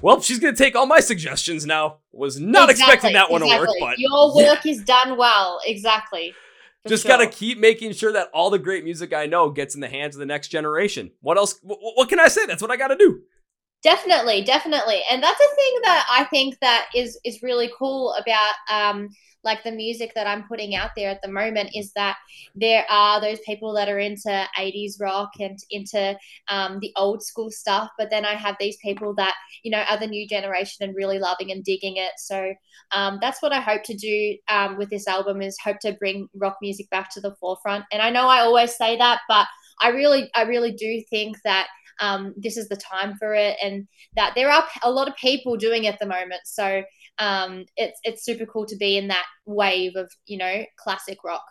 [0.00, 1.98] well, she's gonna take all my suggestions now.
[2.12, 4.50] Was not expecting that one to work, but your yeah.
[4.52, 5.60] work is done well.
[5.66, 6.34] Exactly.
[6.82, 7.16] For just sure.
[7.16, 10.16] gotta keep making sure that all the great music I know gets in the hands
[10.16, 11.12] of the next generation.
[11.20, 11.58] What else?
[11.62, 12.44] What, what can I say?
[12.46, 13.22] That's what I gotta do.
[13.82, 18.54] Definitely, definitely, and that's a thing that I think that is is really cool about
[18.70, 19.08] um,
[19.42, 22.16] like the music that I'm putting out there at the moment is that
[22.54, 26.16] there are those people that are into 80s rock and into
[26.48, 29.98] um, the old school stuff, but then I have these people that you know are
[29.98, 32.12] the new generation and really loving and digging it.
[32.18, 32.54] So
[32.92, 36.28] um, that's what I hope to do um, with this album is hope to bring
[36.36, 37.84] rock music back to the forefront.
[37.90, 39.48] And I know I always say that, but
[39.80, 41.66] I really, I really do think that
[42.02, 43.86] um, this is the time for it, and
[44.16, 46.42] that there are a lot of people doing it at the moment.
[46.44, 46.82] So
[47.18, 51.44] um, it's it's super cool to be in that wave of you know classic rock.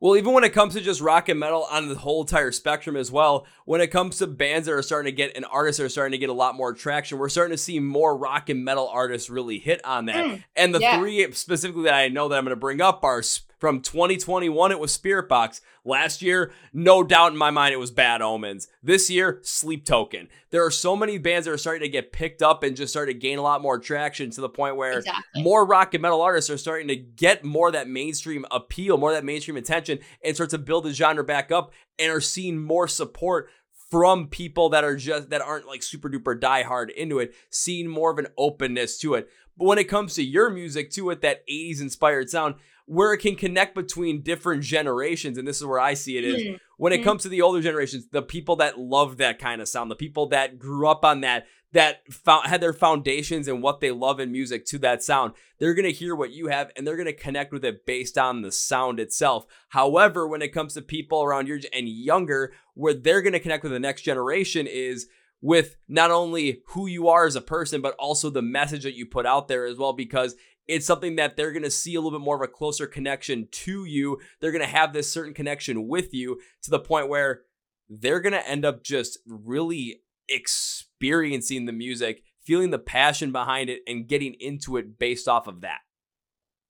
[0.00, 2.96] Well, even when it comes to just rock and metal on the whole entire spectrum
[2.96, 5.84] as well, when it comes to bands that are starting to get and artists that
[5.84, 8.64] are starting to get a lot more traction, we're starting to see more rock and
[8.64, 10.24] metal artists really hit on that.
[10.24, 10.98] Mm, and the yeah.
[10.98, 13.22] three specifically that I know that I'm going to bring up are
[13.62, 15.60] from 2021, it was Spiritbox.
[15.84, 18.66] Last year, no doubt in my mind, it was Bad Omens.
[18.82, 20.26] This year, Sleep Token.
[20.50, 23.14] There are so many bands that are starting to get picked up and just starting
[23.14, 25.44] to gain a lot more traction to the point where exactly.
[25.44, 29.24] more rock and metal artists are starting to get more that mainstream appeal, more that
[29.24, 33.48] mainstream attention, and start to build the genre back up and are seeing more support
[33.92, 37.86] from people that are just that aren't like super duper die hard into it, seeing
[37.86, 39.28] more of an openness to it.
[39.56, 43.18] But when it comes to your music, to it, that 80s inspired sound, where it
[43.18, 46.56] can connect between different generations and this is where i see it is, mm-hmm.
[46.76, 47.04] when it mm-hmm.
[47.04, 50.26] comes to the older generations the people that love that kind of sound the people
[50.26, 54.30] that grew up on that that found, had their foundations and what they love in
[54.30, 57.12] music to that sound they're going to hear what you have and they're going to
[57.12, 61.48] connect with it based on the sound itself however when it comes to people around
[61.48, 65.08] your and younger where they're going to connect with the next generation is
[65.42, 69.04] with not only who you are as a person, but also the message that you
[69.04, 70.36] put out there as well, because
[70.68, 73.48] it's something that they're going to see a little bit more of a closer connection
[73.50, 74.18] to you.
[74.40, 77.42] They're going to have this certain connection with you to the point where
[77.88, 83.80] they're going to end up just really experiencing the music, feeling the passion behind it,
[83.86, 85.80] and getting into it based off of that.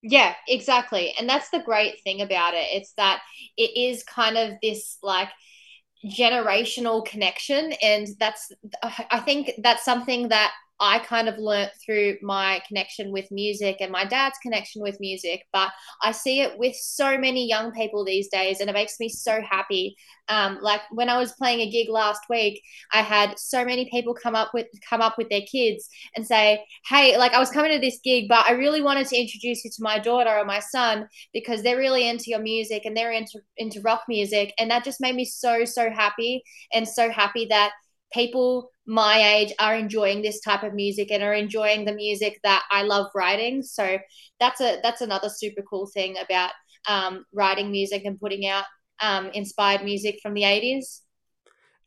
[0.03, 1.15] Yeah, exactly.
[1.19, 2.67] And that's the great thing about it.
[2.73, 3.21] It's that
[3.57, 5.29] it is kind of this like
[6.05, 7.73] generational connection.
[7.81, 8.51] And that's,
[8.83, 13.93] I think that's something that I kind of learnt through my connection with music and
[13.93, 15.71] my dad's connection with music, but
[16.03, 19.41] I see it with so many young people these days, and it makes me so
[19.49, 19.95] happy.
[20.29, 22.61] Um, like when I was playing a gig last week,
[22.93, 26.65] I had so many people come up with come up with their kids and say,
[26.89, 29.71] "Hey, like I was coming to this gig, but I really wanted to introduce you
[29.71, 33.39] to my daughter or my son because they're really into your music and they're into
[33.57, 36.43] into rock music," and that just made me so so happy
[36.73, 37.71] and so happy that
[38.13, 42.65] people my age are enjoying this type of music and are enjoying the music that
[42.71, 43.63] I love writing.
[43.63, 43.99] So
[44.41, 46.51] that's a that's another super cool thing about
[46.89, 48.65] um, writing music and putting out
[49.01, 51.01] um, inspired music from the 80s.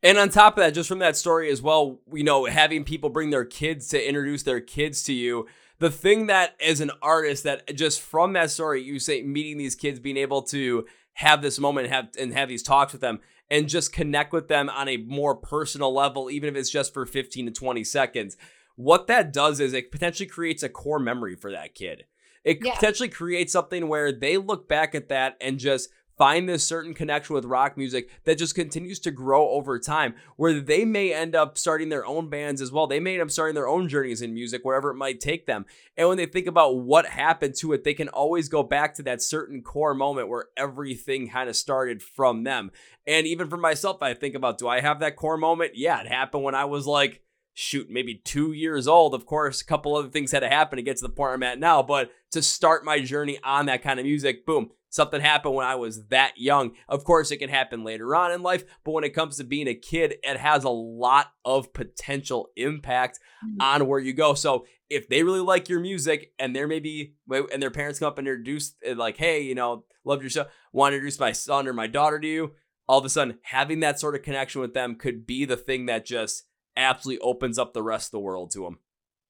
[0.02, 3.10] And on top of that, just from that story as well, you know, having people
[3.10, 5.46] bring their kids to introduce their kids to you.
[5.78, 9.74] The thing that, as an artist, that just from that story, you say meeting these
[9.74, 13.20] kids, being able to have this moment, and have and have these talks with them,
[13.50, 17.06] and just connect with them on a more personal level, even if it's just for
[17.06, 18.36] 15 to 20 seconds.
[18.74, 22.04] What that does is it potentially creates a core memory for that kid.
[22.44, 22.74] It yeah.
[22.74, 27.34] potentially creates something where they look back at that and just find this certain connection
[27.34, 31.58] with rock music that just continues to grow over time, where they may end up
[31.58, 32.86] starting their own bands as well.
[32.86, 35.66] They may end up starting their own journeys in music, wherever it might take them.
[35.96, 39.02] And when they think about what happened to it, they can always go back to
[39.04, 42.70] that certain core moment where everything kind of started from them.
[43.06, 45.72] And even for myself, I think about do I have that core moment?
[45.74, 47.22] Yeah, it happened when I was like,
[47.58, 49.14] shoot, maybe two years old.
[49.14, 51.42] Of course, a couple other things had to happen to get to the point I'm
[51.42, 55.54] at now, but to start my journey on that kind of music, boom, something happened
[55.54, 56.72] when I was that young.
[56.86, 59.68] Of course, it can happen later on in life, but when it comes to being
[59.68, 63.60] a kid, it has a lot of potential impact mm-hmm.
[63.62, 64.34] on where you go.
[64.34, 68.18] So if they really like your music and they're maybe and their parents come up
[68.18, 71.72] and introduce like, hey, you know, love your show, want to introduce my son or
[71.72, 72.52] my daughter to you,
[72.86, 75.86] all of a sudden having that sort of connection with them could be the thing
[75.86, 76.44] that just
[76.76, 78.78] absolutely opens up the rest of the world to them.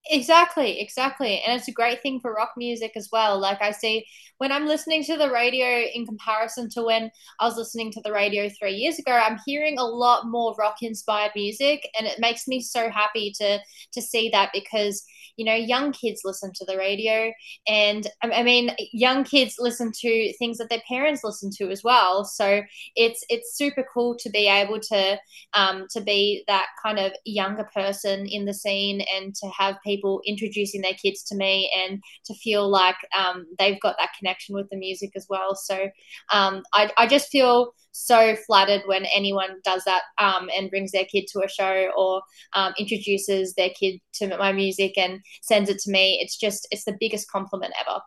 [0.09, 1.41] Exactly, exactly.
[1.41, 3.39] And it's a great thing for rock music as well.
[3.41, 4.07] Like I see
[4.39, 8.13] when I'm listening to the radio in comparison to when I was listening to the
[8.13, 12.47] radio three years ago, I'm hearing a lot more rock inspired music and it makes
[12.47, 13.59] me so happy to
[13.93, 15.03] to see that because
[15.37, 17.31] you know young kids listen to the radio
[17.69, 22.25] and i mean young kids listen to things that their parents listen to as well
[22.25, 22.63] so
[22.95, 25.19] it's it's super cool to be able to
[25.55, 29.96] um, to be that kind of younger person in the scene and to have people
[29.97, 34.55] people introducing their kids to me and to feel like um, they've got that connection
[34.55, 35.55] with the music as well.
[35.55, 35.89] So
[36.33, 41.07] um, I, I just feel so flattered when anyone does that um, and brings their
[41.07, 45.79] kid to a show or um, introduces their kid to my music and sends it
[45.81, 46.19] to me.
[46.21, 48.01] It's just, it's the biggest compliment ever.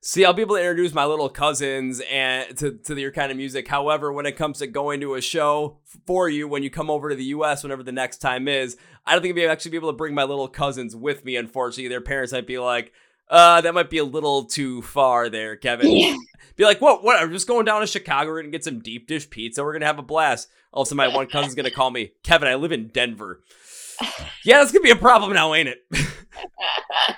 [0.00, 3.36] See, I'll be able to introduce my little cousins and to, to your kind of
[3.36, 3.66] music.
[3.66, 7.10] However, when it comes to going to a show for you when you come over
[7.10, 9.90] to the US, whenever the next time is, I don't think I'll actually be able
[9.90, 11.34] to bring my little cousins with me.
[11.34, 12.92] Unfortunately, their parents might be like,
[13.28, 15.90] uh, that might be a little too far there, Kevin.
[15.90, 16.16] Yeah.
[16.56, 17.04] Be like, what?
[17.04, 17.20] What?
[17.20, 18.30] I'm just going down to Chicago.
[18.30, 19.62] We're gonna get some deep dish pizza.
[19.62, 20.48] We're gonna have a blast.
[20.72, 22.48] All of a sudden, my one cousin's gonna call me, Kevin.
[22.48, 23.42] I live in Denver.
[24.44, 25.78] Yeah, that's gonna be a problem now, ain't it?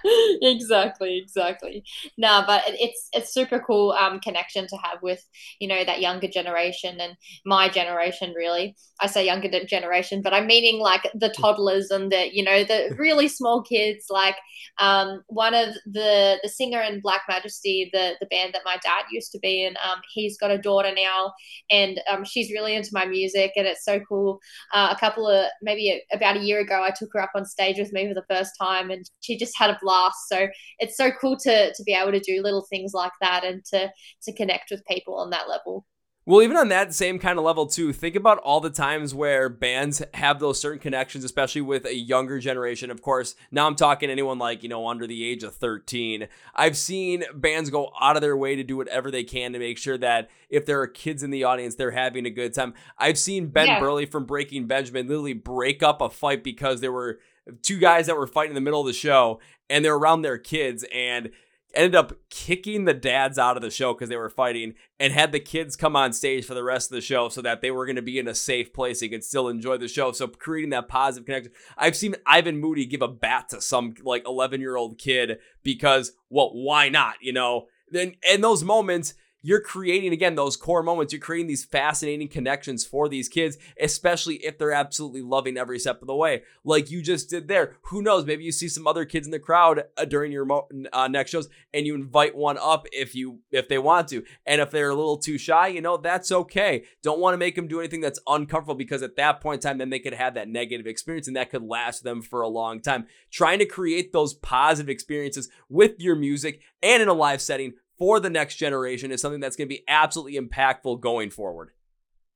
[0.42, 1.84] exactly, exactly.
[2.16, 5.24] No, but it's it's super cool um, connection to have with
[5.58, 8.32] you know that younger generation and my generation.
[8.36, 12.64] Really, I say younger generation, but I'm meaning like the toddlers and the you know
[12.64, 14.06] the really small kids.
[14.10, 14.36] Like
[14.78, 19.04] um, one of the the singer in Black Majesty, the the band that my dad
[19.10, 19.76] used to be in.
[19.76, 21.32] Um, he's got a daughter now,
[21.70, 24.40] and um, she's really into my music, and it's so cool.
[24.72, 27.44] Uh, a couple of maybe a, about a year ago, I took her up on
[27.44, 30.28] stage with me for the first time, and she just had a blast.
[30.28, 30.48] So
[30.78, 33.90] it's so cool to to be able to do little things like that and to
[34.24, 35.86] to connect with people on that level.
[36.26, 39.48] Well, even on that same kind of level too, think about all the times where
[39.48, 42.90] bands have those certain connections, especially with a younger generation.
[42.90, 46.28] Of course, now I'm talking anyone like, you know, under the age of 13.
[46.54, 49.78] I've seen bands go out of their way to do whatever they can to make
[49.78, 52.74] sure that if there are kids in the audience, they're having a good time.
[52.98, 53.80] I've seen Ben yeah.
[53.80, 57.18] Burnley from Breaking Benjamin literally break up a fight because there were
[57.62, 59.40] two guys that were fighting in the middle of the show
[59.70, 61.30] and they're around their kids and
[61.74, 65.32] ended up kicking the dads out of the show because they were fighting and had
[65.32, 67.86] the kids come on stage for the rest of the show so that they were
[67.86, 70.12] going to be in a safe place they could still enjoy the show.
[70.12, 71.52] So creating that positive connection.
[71.76, 76.12] I've seen ivan moody give a bat to some like 11 year old kid because
[76.28, 77.66] well why not you know?
[77.90, 81.12] Then in those moments you're creating again those core moments.
[81.12, 86.00] You're creating these fascinating connections for these kids especially if they're absolutely loving every step
[86.00, 87.76] of the way like you just did there.
[87.82, 88.24] Who knows?
[88.24, 91.30] Maybe you see some other kids in the crowd uh, during your mo- uh, next
[91.30, 94.24] shows and you invite one up if you if they want to.
[94.46, 96.84] And if they're a little too shy you know that's okay.
[97.02, 99.78] Don't want to make them do anything that's uncomfortable because at that point in time
[99.78, 102.80] then they could have that negative experience and that could last them for a long
[102.80, 103.06] time.
[103.30, 108.18] Trying to create those positive experiences with your music and in a live setting for
[108.18, 111.70] the next generation is something that's going to be absolutely impactful going forward.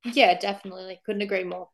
[0.05, 1.01] Yeah, definitely.
[1.05, 1.71] Couldn't agree more.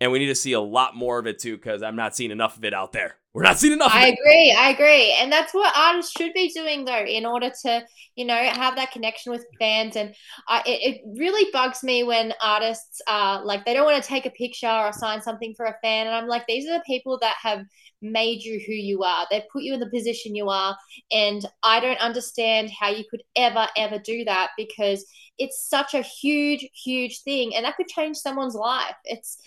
[0.00, 2.30] And we need to see a lot more of it too, because I'm not seeing
[2.30, 3.16] enough of it out there.
[3.34, 3.92] We're not seeing enough.
[3.92, 4.56] I agree.
[4.56, 7.84] I agree, and that's what artists should be doing, though, in order to,
[8.16, 9.96] you know, have that connection with fans.
[9.96, 10.14] And
[10.48, 14.26] I, it, it really bugs me when artists are like they don't want to take
[14.26, 17.18] a picture or sign something for a fan, and I'm like, these are the people
[17.20, 17.60] that have
[18.00, 19.26] made you who you are.
[19.30, 20.76] They put you in the position you are.
[21.10, 25.04] And I don't understand how you could ever, ever do that because
[25.38, 27.54] it's such a huge, huge thing.
[27.54, 28.96] And that could change someone's life.
[29.04, 29.38] It's,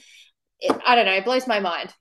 [0.60, 1.93] it, I don't know, it blows my mind.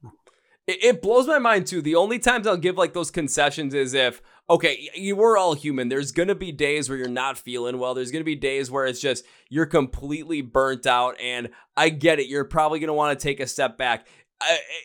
[0.66, 1.82] It, blows my mind too.
[1.82, 5.88] The only times I'll give like those concessions is if, okay, you were all human.
[5.88, 7.94] There's gonna be days where you're not feeling well.
[7.94, 12.28] There's gonna be days where it's just you're completely burnt out, and I get it.
[12.28, 14.06] You're probably gonna want to take a step back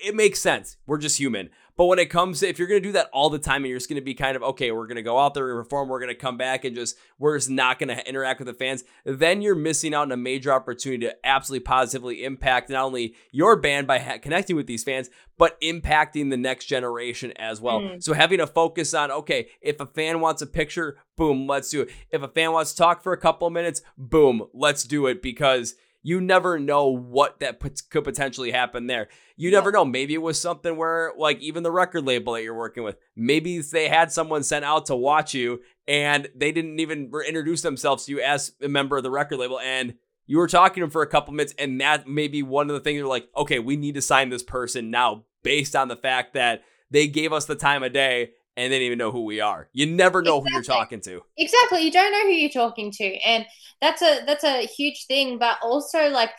[0.04, 0.78] it makes sense.
[0.86, 1.50] We're just human.
[1.78, 3.68] But when it comes to if you're going to do that all the time and
[3.68, 5.62] you're just going to be kind of, okay, we're going to go out there and
[5.62, 8.48] perform, we're going to come back and just, we're just not going to interact with
[8.48, 12.86] the fans, then you're missing out on a major opportunity to absolutely positively impact not
[12.86, 17.60] only your band by ha- connecting with these fans, but impacting the next generation as
[17.60, 17.82] well.
[17.82, 18.02] Mm.
[18.02, 21.82] So having a focus on, okay, if a fan wants a picture, boom, let's do
[21.82, 21.90] it.
[22.10, 25.22] If a fan wants to talk for a couple of minutes, boom, let's do it
[25.22, 25.76] because
[26.06, 29.08] you never know what that could potentially happen there.
[29.38, 29.84] You never know.
[29.84, 33.60] Maybe it was something where, like, even the record label that you're working with, maybe
[33.60, 38.12] they had someone sent out to watch you and they didn't even introduce themselves to
[38.12, 39.60] you as a member of the record label.
[39.60, 39.96] And
[40.28, 42.76] you were talking to them for a couple minutes, and that may be one of
[42.76, 45.96] the things you're like, okay, we need to sign this person now based on the
[45.96, 49.24] fact that they gave us the time of day and they didn't even know who
[49.24, 49.70] we are.
[49.74, 50.52] You never know exactly.
[50.52, 51.22] who you're talking to.
[51.38, 51.82] Exactly.
[51.82, 53.18] You don't know who you're talking to.
[53.26, 53.46] And
[53.82, 56.32] that's a that's a huge thing, but also like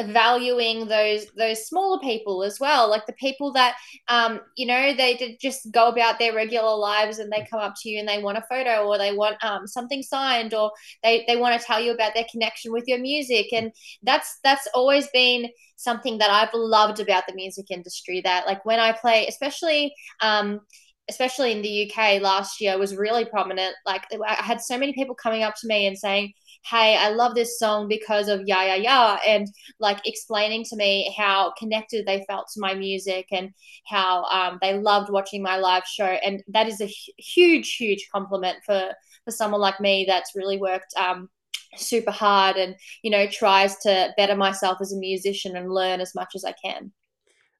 [0.00, 3.76] valuing those those smaller people as well like the people that
[4.08, 7.88] um you know they just go about their regular lives and they come up to
[7.88, 10.72] you and they want a photo or they want um something signed or
[11.04, 13.70] they they want to tell you about their connection with your music and
[14.02, 18.80] that's that's always been something that I've loved about the music industry that like when
[18.80, 20.60] I play especially um
[21.08, 23.74] especially in the UK last year was really prominent.
[23.86, 26.32] Like I had so many people coming up to me and saying,
[26.64, 29.46] hey, I love this song because of yeah, yeah, yeah, and
[29.80, 33.50] like explaining to me how connected they felt to my music and
[33.86, 36.06] how um, they loved watching my live show.
[36.06, 38.92] And that is a huge, huge compliment for
[39.24, 41.28] for someone like me that's really worked um,
[41.76, 46.14] super hard and you know tries to better myself as a musician and learn as
[46.14, 46.92] much as I can.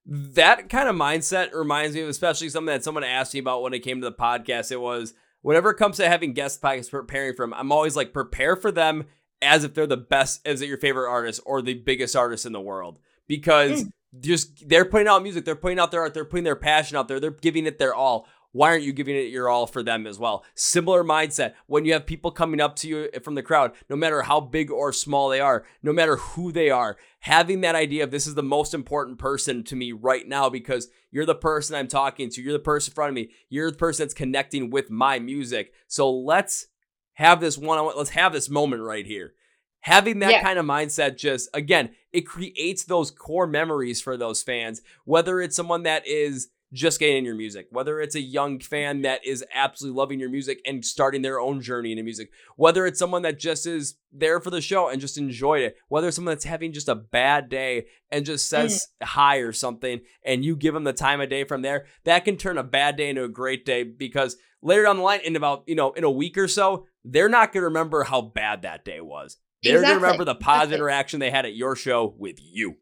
[0.07, 3.72] That kind of mindset reminds me of especially something that someone asked me about when
[3.72, 4.70] it came to the podcast.
[4.70, 8.12] It was whenever it comes to having guest podcasts preparing for them, I'm always like
[8.12, 9.05] prepare for them
[9.40, 12.52] as if they're the best, as if your favorite artist or the biggest artist in
[12.52, 13.84] the world because.
[13.84, 13.90] Mm.
[14.20, 17.09] Just they're putting out music, they're putting out their art, they're putting their passion out
[17.09, 20.07] there, they're giving it their all why aren't you giving it your all for them
[20.07, 20.44] as well?
[20.55, 24.22] Similar mindset when you have people coming up to you from the crowd, no matter
[24.22, 28.12] how big or small they are, no matter who they are, having that idea of
[28.12, 31.88] this is the most important person to me right now because you're the person I'm
[31.88, 34.88] talking to, you're the person in front of me, you're the person that's connecting with
[34.88, 35.72] my music.
[35.88, 36.68] So let's
[37.14, 39.34] have this one on one, let's have this moment right here.
[39.80, 40.42] Having that yeah.
[40.42, 45.57] kind of mindset just again, it creates those core memories for those fans, whether it's
[45.57, 49.45] someone that is just getting in your music, whether it's a young fan that is
[49.55, 53.39] absolutely loving your music and starting their own journey into music, whether it's someone that
[53.39, 56.72] just is there for the show and just enjoyed it, whether it's someone that's having
[56.72, 59.07] just a bad day and just says mm.
[59.07, 62.37] hi or something, and you give them the time of day from there, that can
[62.37, 65.62] turn a bad day into a great day because later down the line, in about,
[65.66, 68.85] you know, in a week or so, they're not going to remember how bad that
[68.85, 69.37] day was.
[69.62, 69.93] They're exactly.
[69.93, 70.77] going to remember the positive exactly.
[70.77, 72.77] interaction they had at your show with you.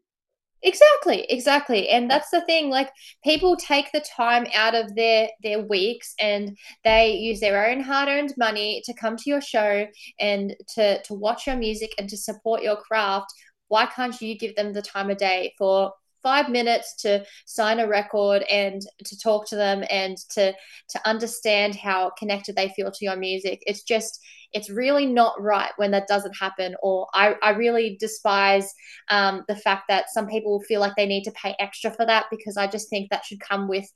[0.65, 1.89] Exactly, exactly.
[1.89, 2.89] And that's the thing like
[3.23, 8.33] people take the time out of their their weeks and they use their own hard-earned
[8.37, 9.85] money to come to your show
[10.21, 13.33] and to to watch your music and to support your craft.
[13.67, 15.91] Why can't you give them the time of day for
[16.21, 20.53] five minutes to sign a record and to talk to them and to
[20.89, 24.21] to understand how connected they feel to your music it's just
[24.53, 28.73] it's really not right when that doesn't happen or i, I really despise
[29.09, 32.25] um, the fact that some people feel like they need to pay extra for that
[32.31, 33.89] because i just think that should come with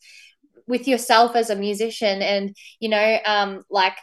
[0.68, 3.98] with yourself as a musician and you know um, like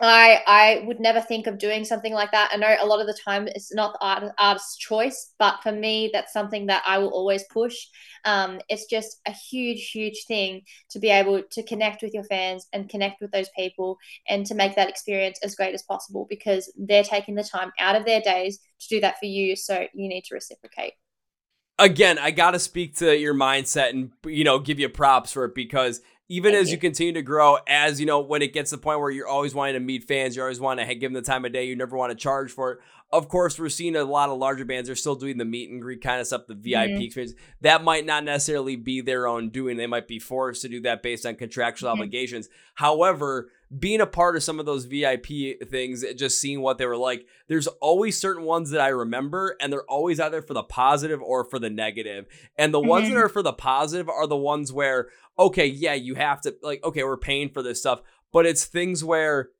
[0.00, 2.50] I I would never think of doing something like that.
[2.52, 5.72] I know a lot of the time it's not the art, artist's choice, but for
[5.72, 7.76] me, that's something that I will always push.
[8.24, 12.66] Um, it's just a huge, huge thing to be able to connect with your fans
[12.72, 13.98] and connect with those people
[14.28, 17.96] and to make that experience as great as possible because they're taking the time out
[17.96, 19.54] of their days to do that for you.
[19.54, 20.94] So you need to reciprocate.
[21.78, 25.44] Again, I got to speak to your mindset and you know give you props for
[25.44, 26.00] it because
[26.30, 26.76] even Thank as you.
[26.76, 26.78] you.
[26.78, 29.52] continue to grow, as you know, when it gets to the point where you're always
[29.52, 31.74] wanting to meet fans, you always want to give them the time of day, you
[31.74, 32.78] never want to charge for it.
[33.12, 35.82] Of course, we're seeing a lot of larger bands are still doing the meet and
[35.82, 37.02] greet kind of stuff, the VIP mm-hmm.
[37.02, 37.34] experience.
[37.60, 39.76] That might not necessarily be their own doing.
[39.76, 42.00] They might be forced to do that based on contractual mm-hmm.
[42.00, 42.48] obligations.
[42.74, 45.26] However, being a part of some of those VIP
[45.68, 49.72] things, just seeing what they were like, there's always certain ones that I remember, and
[49.72, 52.26] they're always either for the positive or for the negative.
[52.56, 52.88] And the mm-hmm.
[52.88, 53.24] ones that mm-hmm.
[53.24, 55.08] are for the positive are the ones where,
[55.38, 58.02] okay, yeah, you have to, like, okay, we're paying for this stuff,
[58.32, 59.50] but it's things where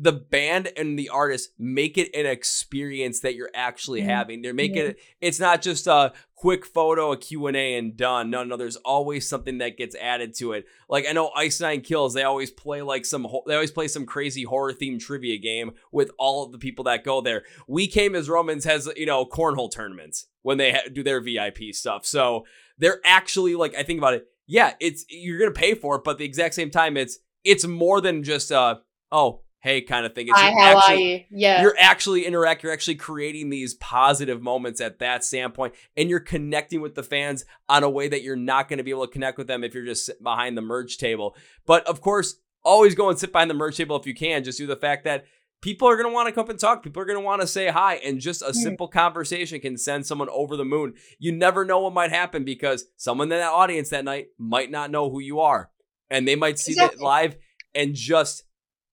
[0.00, 4.10] the band and the artist make it an experience that you're actually mm-hmm.
[4.10, 4.42] having.
[4.42, 4.82] They're making yeah.
[4.82, 8.30] it it's not just a quick photo, a Q&A and done.
[8.30, 10.66] No, no, there's always something that gets added to it.
[10.88, 14.06] Like I know Ice Nine Kills, they always play like some they always play some
[14.06, 17.42] crazy horror themed trivia game with all of the people that go there.
[17.66, 21.72] We Came as Romans has, you know, cornhole tournaments when they ha- do their VIP
[21.72, 22.06] stuff.
[22.06, 22.44] So,
[22.78, 26.04] they're actually like I think about it, yeah, it's you're going to pay for it,
[26.04, 28.76] but the exact same time it's it's more than just uh
[29.10, 30.28] oh, hey kind of thing.
[30.28, 31.24] It's Hi, how actually, are you?
[31.30, 31.62] Yeah.
[31.62, 36.80] You're actually interact, you're actually creating these positive moments at that standpoint, and you're connecting
[36.80, 39.38] with the fans on a way that you're not going to be able to connect
[39.38, 41.36] with them if you're just behind the merch table.
[41.66, 44.58] But of course, always go and sit behind the merch table if you can, just
[44.58, 45.24] due the fact that
[45.60, 46.82] people are going to want to come and talk.
[46.82, 47.94] People are going to want to say hi.
[47.96, 48.54] And just a mm.
[48.54, 50.94] simple conversation can send someone over the moon.
[51.18, 54.90] You never know what might happen because someone in that audience that night might not
[54.90, 55.70] know who you are.
[56.10, 56.98] And they might see exactly.
[56.98, 57.36] that live
[57.74, 58.44] and just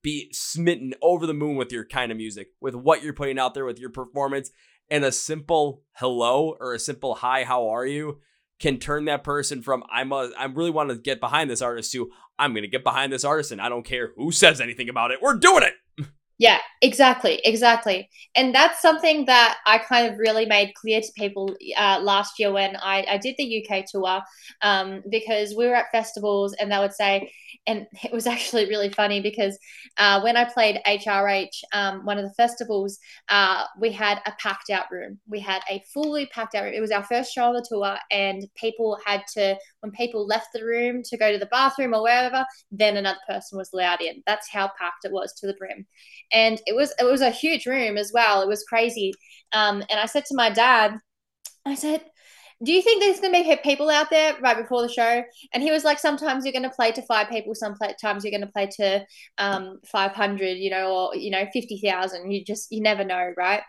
[0.06, 3.56] be smitten over the moon with your kind of music, with what you're putting out
[3.56, 4.52] there, with your performance.
[4.88, 8.20] And a simple hello or a simple hi, how are you
[8.60, 11.92] can turn that person from I'm a I really want to get behind this artist
[11.92, 15.12] to I'm gonna get behind this artist and I don't care who says anything about
[15.12, 15.22] it.
[15.22, 15.74] We're doing it.
[16.38, 18.10] Yeah, exactly, exactly.
[18.36, 22.52] And that's something that I kind of really made clear to people uh, last year
[22.52, 24.22] when I, I did the UK tour
[24.62, 27.32] um, because we were at festivals and they would say,
[27.68, 29.58] and it was actually really funny because
[29.98, 34.70] uh, when I played HRH, um, one of the festivals, uh, we had a packed
[34.70, 35.18] out room.
[35.30, 36.74] We had a fully packed out room.
[36.74, 40.48] It was our first show on the tour, and people had to, when people left
[40.54, 44.22] the room to go to the bathroom or wherever, then another person was allowed in.
[44.28, 45.86] That's how packed it was to the brim.
[46.32, 48.42] And it was it was a huge room as well.
[48.42, 49.14] It was crazy.
[49.54, 50.98] Um, and I said to my dad,
[51.66, 52.04] I said,
[52.64, 55.24] do you think there's going to be people out there right before the show?
[55.54, 58.42] And he was like, sometimes you're going to play to five people, sometimes you're going
[58.42, 59.06] to play to
[59.38, 62.32] um, 500, you know, or, you know, 50,000.
[62.32, 63.62] You just, you never know, right?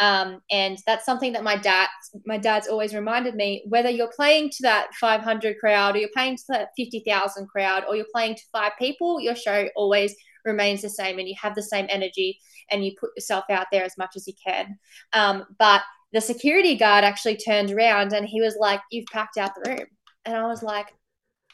[0.00, 1.88] Um, and that's something that my dad,
[2.26, 6.36] my dad's always reminded me, whether you're playing to that 500 crowd or you're playing
[6.36, 10.90] to that 50,000 crowd or you're playing to five people, your show always remains the
[10.90, 12.38] same and you have the same energy
[12.70, 14.78] and you put yourself out there as much as you can.
[15.12, 15.82] Um, but
[16.12, 19.86] the security guard actually turned around and he was like, You've packed out the room.
[20.24, 20.86] And I was like,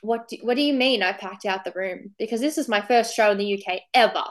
[0.02, 2.14] What do, what do you mean I packed out the room?
[2.18, 4.24] Because this is my first show in the UK ever.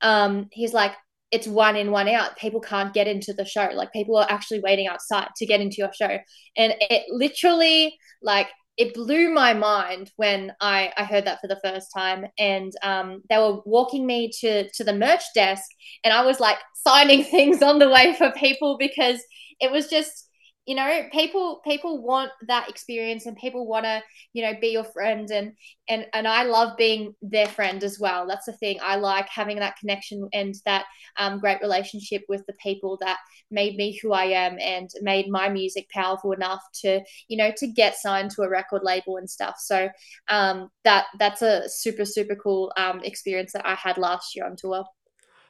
[0.00, 0.92] Um, he's like,
[1.30, 2.36] It's one in, one out.
[2.36, 3.68] People can't get into the show.
[3.74, 6.18] Like, people are actually waiting outside to get into your show.
[6.56, 8.48] And it literally, like,
[8.78, 12.26] it blew my mind when I, I heard that for the first time.
[12.38, 15.64] And um, they were walking me to, to the merch desk,
[16.04, 19.20] and I was like signing things on the way for people because
[19.60, 20.27] it was just
[20.68, 24.02] you know people people want that experience and people want to
[24.34, 25.52] you know be your friend and
[25.88, 28.26] and and i love being their friend as well.
[28.26, 28.78] That's the thing.
[28.82, 30.84] I like having that connection and that
[31.18, 33.18] um, great relationship with the people that
[33.50, 37.66] made me who i am and made my music powerful enough to you know to
[37.66, 39.54] get signed to a record label and stuff.
[39.58, 39.88] So
[40.28, 44.56] um, that that's a super super cool um, experience that i had last year on
[44.56, 44.84] tour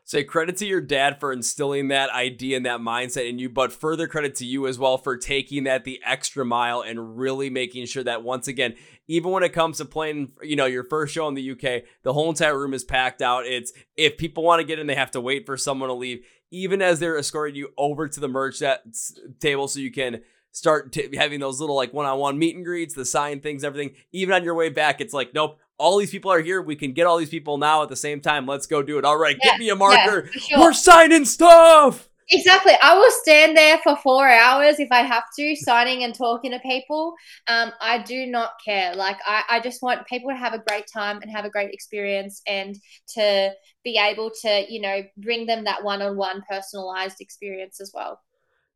[0.09, 3.75] Say credit to your dad for instilling that idea and that mindset in you, but
[3.75, 7.85] further credit to you as well for taking that the extra mile and really making
[7.85, 8.75] sure that once again,
[9.07, 12.15] even when it comes to playing, you know, your first show in the UK, the
[12.15, 13.45] whole entire room is packed out.
[13.45, 16.25] It's if people want to get in, they have to wait for someone to leave,
[16.51, 18.85] even as they're escorting you over to the merch that
[19.41, 23.05] table so you can start t- having those little like one-on-one meet and greets, the
[23.05, 23.95] sign things, everything.
[24.13, 26.61] Even on your way back, it's like, nope, all these people are here.
[26.61, 28.47] We can get all these people now at the same time.
[28.47, 29.05] Let's go do it.
[29.05, 30.29] All right, yeah, get me a marker.
[30.35, 30.59] Yeah, sure.
[30.61, 32.09] We're signing stuff.
[32.31, 32.75] Exactly.
[32.83, 36.59] I will stand there for four hours if I have to, signing and talking to
[36.59, 37.15] people.
[37.47, 38.95] Um, I do not care.
[38.95, 41.73] Like, I, I just want people to have a great time and have a great
[41.73, 42.77] experience and
[43.15, 43.53] to
[43.83, 48.21] be able to, you know, bring them that one on one personalized experience as well.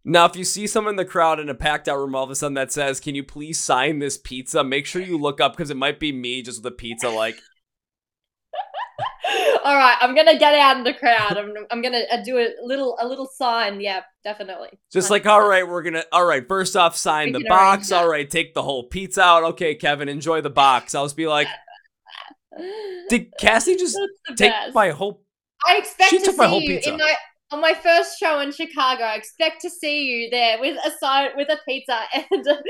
[0.04, 2.30] Now, if you see someone in the crowd in a packed out room all of
[2.30, 4.64] a sudden that says, Can you please sign this pizza?
[4.64, 7.36] Make sure you look up because it might be me just with a pizza like.
[9.64, 11.38] all right, I'm gonna get out in the crowd.
[11.38, 13.80] I'm, I'm gonna uh, do a little a little sign.
[13.80, 14.70] Yeah, definitely.
[14.92, 15.10] Just 100%.
[15.10, 16.04] like, all right, we're gonna.
[16.10, 17.92] All right, first off, sign the box.
[17.92, 19.44] All right, take the whole pizza out.
[19.44, 20.96] Okay, Kevin, enjoy the box.
[20.96, 21.46] I'll just be like,
[23.08, 23.96] did Cassie just
[24.36, 24.74] take best.
[24.74, 25.22] my whole?
[25.64, 26.90] I expect she to took see my whole pizza.
[26.90, 27.14] in my
[27.52, 31.30] on my first show in Chicago, I expect to see you there with a sign
[31.36, 32.00] with a pizza
[32.30, 32.62] and a,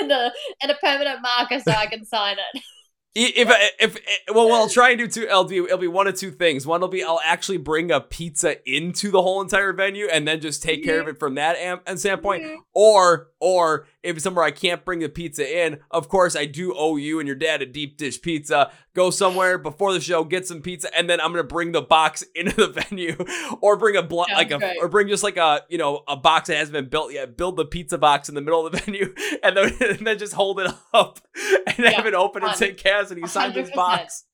[0.00, 0.32] and a
[0.62, 2.62] and a permanent marker so I can sign it.
[3.12, 3.48] If,
[3.80, 5.28] if, if well, well, I'll try and do two.
[5.28, 5.66] I'll do.
[5.66, 6.64] It'll be one of two things.
[6.64, 10.40] One will be I'll actually bring a pizza into the whole entire venue and then
[10.40, 10.88] just take mm-hmm.
[10.88, 12.44] care of it from that am- and standpoint.
[12.44, 12.60] Mm-hmm.
[12.72, 16.74] Or, or if it's somewhere I can't bring the pizza in, of course I do
[16.76, 18.70] owe you and your dad a deep dish pizza.
[18.94, 22.22] Go somewhere before the show, get some pizza, and then I'm gonna bring the box
[22.34, 23.16] into the venue,
[23.60, 24.76] or bring a bl- like a, great.
[24.80, 27.36] or bring just like a you know a box that hasn't been built yet.
[27.36, 30.34] Build the pizza box in the middle of the venue, and then and then just
[30.34, 31.20] hold it up
[31.66, 32.50] and yeah, have it open fun.
[32.50, 34.24] and take Cassidy sign this box.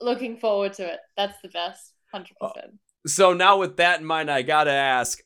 [0.00, 1.00] Looking forward to it.
[1.16, 1.92] That's the best.
[2.12, 2.74] Hundred uh, percent.
[3.06, 5.20] So now with that in mind, I gotta ask,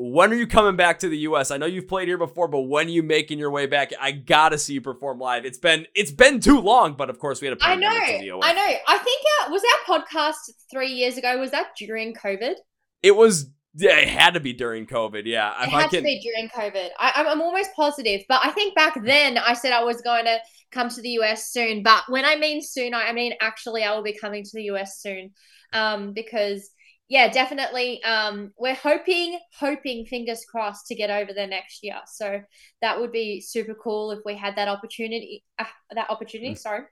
[0.00, 1.50] when are you coming back to the US?
[1.50, 3.92] I know you've played here before, but when are you making your way back?
[4.00, 5.44] I gotta see you perform live.
[5.44, 8.52] It's been it's been too long, but of course we had a I know, I
[8.52, 8.76] know.
[8.86, 10.36] I think uh, was our podcast
[10.70, 11.36] three years ago.
[11.38, 12.54] Was that during COVID?
[13.02, 13.50] It was.
[13.74, 15.22] Yeah, it had to be during COVID.
[15.24, 15.98] Yeah, it had can...
[15.98, 16.88] to be during COVID.
[16.98, 20.38] I, I'm almost positive, but I think back then I said I was going to
[20.70, 21.82] come to the US soon.
[21.82, 25.00] But when I mean soon, I mean actually I will be coming to the US
[25.00, 25.32] soon,
[25.72, 26.70] um, because
[27.08, 28.02] yeah, definitely.
[28.04, 31.96] Um, we're hoping, hoping, fingers crossed, to get over there next year.
[32.06, 32.42] So
[32.82, 35.42] that would be super cool if we had that opportunity.
[35.58, 36.58] Uh, that opportunity, mm.
[36.58, 36.82] sorry.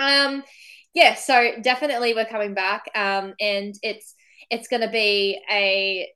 [0.00, 0.42] Um,
[0.94, 1.14] yeah.
[1.14, 2.90] So definitely, we're coming back.
[2.96, 4.14] Um, and it's
[4.50, 6.08] it's going to be a,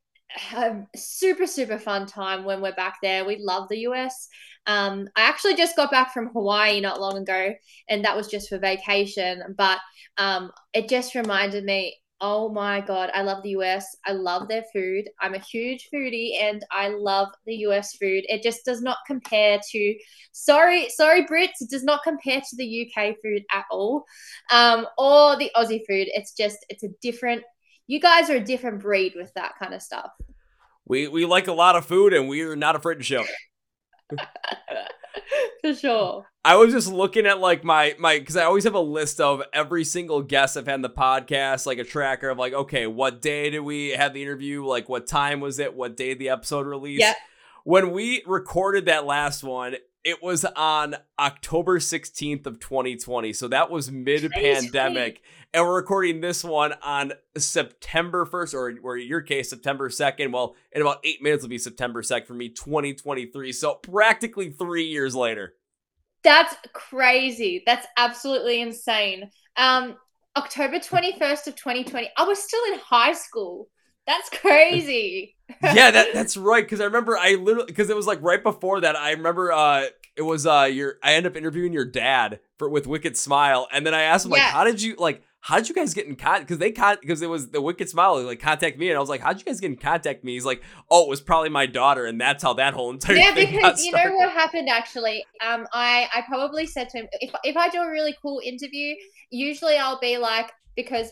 [0.55, 3.25] a super super fun time when we're back there.
[3.25, 4.29] We love the US.
[4.67, 7.55] Um, I actually just got back from Hawaii not long ago,
[7.89, 9.55] and that was just for vacation.
[9.57, 9.79] But
[10.19, 13.97] um, it just reminded me Oh my God, I love the US.
[14.05, 15.09] I love their food.
[15.21, 18.25] I'm a huge foodie and I love the US food.
[18.29, 19.95] It just does not compare to,
[20.33, 24.05] sorry, sorry, Brits, it does not compare to the UK food at all
[24.51, 26.09] um, or the Aussie food.
[26.13, 27.43] It's just, it's a different,
[27.87, 30.11] you guys are a different breed with that kind of stuff.
[30.85, 33.31] We, we like a lot of food and we're not afraid to show it.
[35.61, 36.27] For sure.
[36.45, 39.43] I was just looking at like my my because I always have a list of
[39.53, 43.21] every single guest I've had in the podcast, like a tracker of like, okay, what
[43.21, 44.65] day did we have the interview?
[44.65, 45.75] Like, what time was it?
[45.75, 47.01] What day the episode released?
[47.01, 47.15] Yeah.
[47.65, 53.33] When we recorded that last one, it was on October 16th of 2020.
[53.33, 55.23] So that was mid pandemic.
[55.53, 60.33] And we're recording this one on September 1st, or, or in your case, September 2nd.
[60.33, 63.53] Well, in about eight minutes it'll be September 2nd for me, 2023.
[63.53, 65.55] So practically three years later.
[66.23, 67.63] That's crazy.
[67.67, 69.31] That's absolutely insane.
[69.57, 69.97] Um,
[70.37, 72.11] October 21st of 2020.
[72.17, 73.69] I was still in high school.
[74.11, 75.37] That's crazy.
[75.63, 76.67] yeah, that that's right.
[76.69, 78.97] Cause I remember I literally because it was like right before that.
[78.97, 79.87] I remember uh
[80.17, 83.69] it was uh your I end up interviewing your dad for with Wicked Smile.
[83.73, 84.51] And then I asked him, like, Yeah.
[84.51, 86.47] how did you like how did you guys get in contact?
[86.47, 89.09] Because they con because it was the Wicked Smile like contact me, and I was
[89.09, 90.35] like, how'd you guys get in contact me?
[90.35, 93.35] He's like, oh, it was probably my daughter, and that's how that whole entire yeah,
[93.35, 95.25] because you know what happened actually.
[95.47, 98.95] Um, I I probably said to him if if I do a really cool interview,
[99.31, 101.09] usually I'll be like because,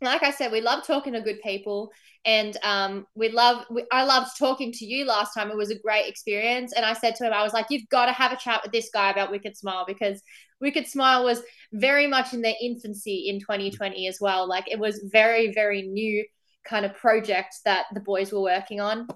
[0.00, 1.90] like I said, we love talking to good people,
[2.24, 5.50] and um, we love we, I loved talking to you last time.
[5.50, 8.06] It was a great experience, and I said to him, I was like, you've got
[8.06, 10.22] to have a chat with this guy about Wicked Smile because
[10.60, 11.42] Wicked Smile was
[11.72, 14.48] very much in their infancy in 2020 as well.
[14.48, 16.24] Like it was very very new
[16.64, 19.08] kind of project that the boys were working on.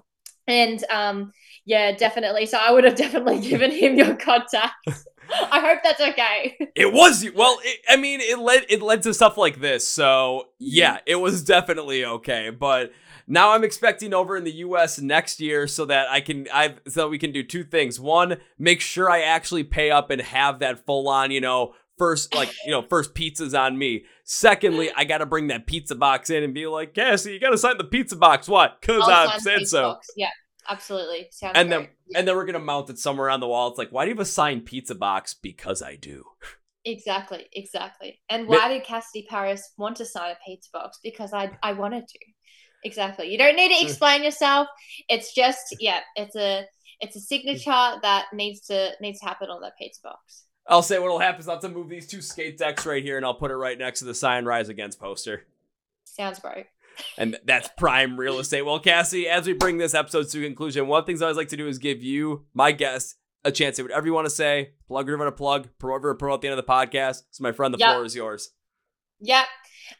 [0.47, 1.33] And um,
[1.65, 2.45] yeah, definitely.
[2.45, 4.73] So I would have definitely given him your contact.
[5.51, 6.55] I hope that's okay.
[6.75, 7.25] It was.
[7.33, 9.87] Well, it, I mean, it led it led to stuff like this.
[9.87, 12.51] So yeah, it was definitely okay.
[12.51, 12.91] But
[13.27, 14.99] now I'm expecting over in the U.S.
[14.99, 17.99] next year so that I can I so we can do two things.
[17.99, 22.33] One, make sure I actually pay up and have that full on, you know, first
[22.35, 24.05] like you know first pizzas on me.
[24.23, 27.51] Secondly, I got to bring that pizza box in and be like, Cassie, you got
[27.51, 28.47] to sign the pizza box.
[28.47, 28.81] What?
[28.81, 29.81] Cause I'll I said so.
[29.93, 30.07] Box.
[30.17, 30.29] Yeah,
[30.69, 31.27] absolutely.
[31.31, 31.77] Sounds And great.
[31.77, 33.69] then and then we're gonna mount it somewhere on the wall.
[33.69, 35.33] It's like, why do you have a signed pizza box?
[35.33, 36.23] Because I do.
[36.83, 38.19] exactly, exactly.
[38.29, 40.99] And why did Cassidy Paris want to sign a pizza box?
[41.03, 42.19] Because I I wanted to.
[42.83, 43.29] Exactly.
[43.31, 44.67] You don't need to explain yourself.
[45.09, 46.65] It's just yeah, it's a
[47.01, 50.44] it's a signature that needs to needs to happen on that pizza box.
[50.67, 53.17] I'll say what'll happen is I'll have to move these two skate decks right here
[53.17, 55.45] and I'll put it right next to the sign rise against poster.
[56.05, 56.67] Sounds great.
[57.17, 58.61] And that's prime real estate.
[58.63, 61.25] Well, Cassie, as we bring this episode to a conclusion, one of the things I
[61.25, 64.13] always like to do is give you, my guest, a chance to say whatever you
[64.13, 66.71] want to say, plug want to plug, promote whatever promote at the end of the
[66.71, 67.23] podcast.
[67.31, 67.89] So, my friend, the Yep.
[67.89, 68.51] floor is yours.
[69.19, 69.45] Yep.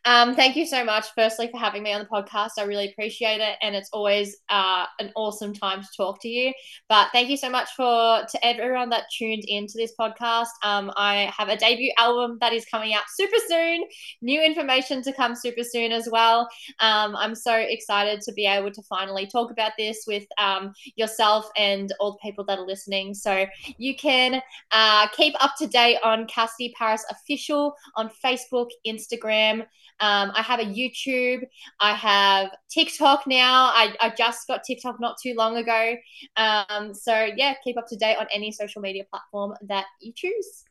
[0.05, 2.51] Um, thank you so much, firstly, for having me on the podcast.
[2.57, 6.53] I really appreciate it, and it's always uh, an awesome time to talk to you.
[6.89, 10.47] But thank you so much for to everyone that tuned into this podcast.
[10.63, 13.83] Um, I have a debut album that is coming out super soon.
[14.21, 16.49] New information to come super soon as well.
[16.79, 21.49] Um, I'm so excited to be able to finally talk about this with um, yourself
[21.57, 23.13] and all the people that are listening.
[23.13, 23.45] So
[23.77, 29.65] you can uh, keep up to date on Cassidy Paris official on Facebook, Instagram.
[29.99, 31.43] Um, I have a YouTube.
[31.79, 33.65] I have TikTok now.
[33.73, 35.95] I, I just got TikTok not too long ago.
[36.37, 40.65] Um, so yeah, keep up to date on any social media platform that you choose.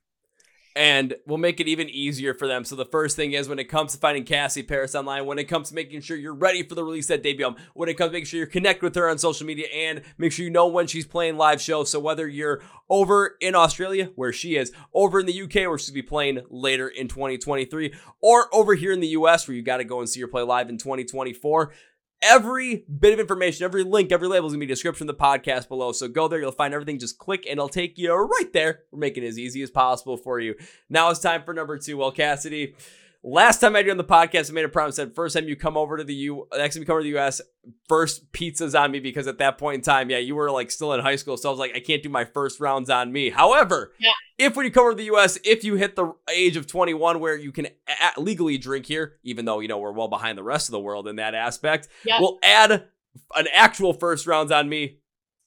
[0.77, 2.65] And we'll make it even easier for them.
[2.65, 5.45] So the first thing is when it comes to finding Cassie Paris online, when it
[5.45, 8.09] comes to making sure you're ready for the release that debut album, when it comes
[8.09, 10.67] to making sure you're connected with her on social media and make sure you know
[10.67, 11.91] when she's playing live shows.
[11.91, 12.61] So whether you're
[12.91, 16.89] over in Australia, where she is, over in the UK, where she'll be playing later
[16.89, 20.21] in 2023, or over here in the US, where you got to go and see
[20.21, 21.73] her play live in 2024.
[22.25, 25.69] Every bit of information, every link, every label is gonna be description of the podcast
[25.69, 25.93] below.
[25.93, 26.99] So go there, you'll find everything.
[26.99, 28.81] Just click and it'll take you right there.
[28.91, 30.55] We're making it as easy as possible for you.
[30.89, 31.99] Now it's time for number two.
[31.99, 32.75] Well, Cassidy,
[33.23, 35.57] last time I did on the podcast, I made a promise that first time you
[35.57, 37.41] come over to the U, next time you come over to the US,
[37.89, 40.93] first pizzas on me because at that point in time, yeah, you were like still
[40.93, 43.31] in high school, so I was like, I can't do my first rounds on me.
[43.31, 44.13] However, Yeah.
[44.39, 47.21] If when you come over to the US, if you hit the age of 21
[47.21, 50.43] where you can a- legally drink here, even though you know we're well behind the
[50.43, 52.21] rest of the world in that aspect, Yeah.
[52.21, 52.85] we'll add
[53.37, 54.99] an actual first rounds on me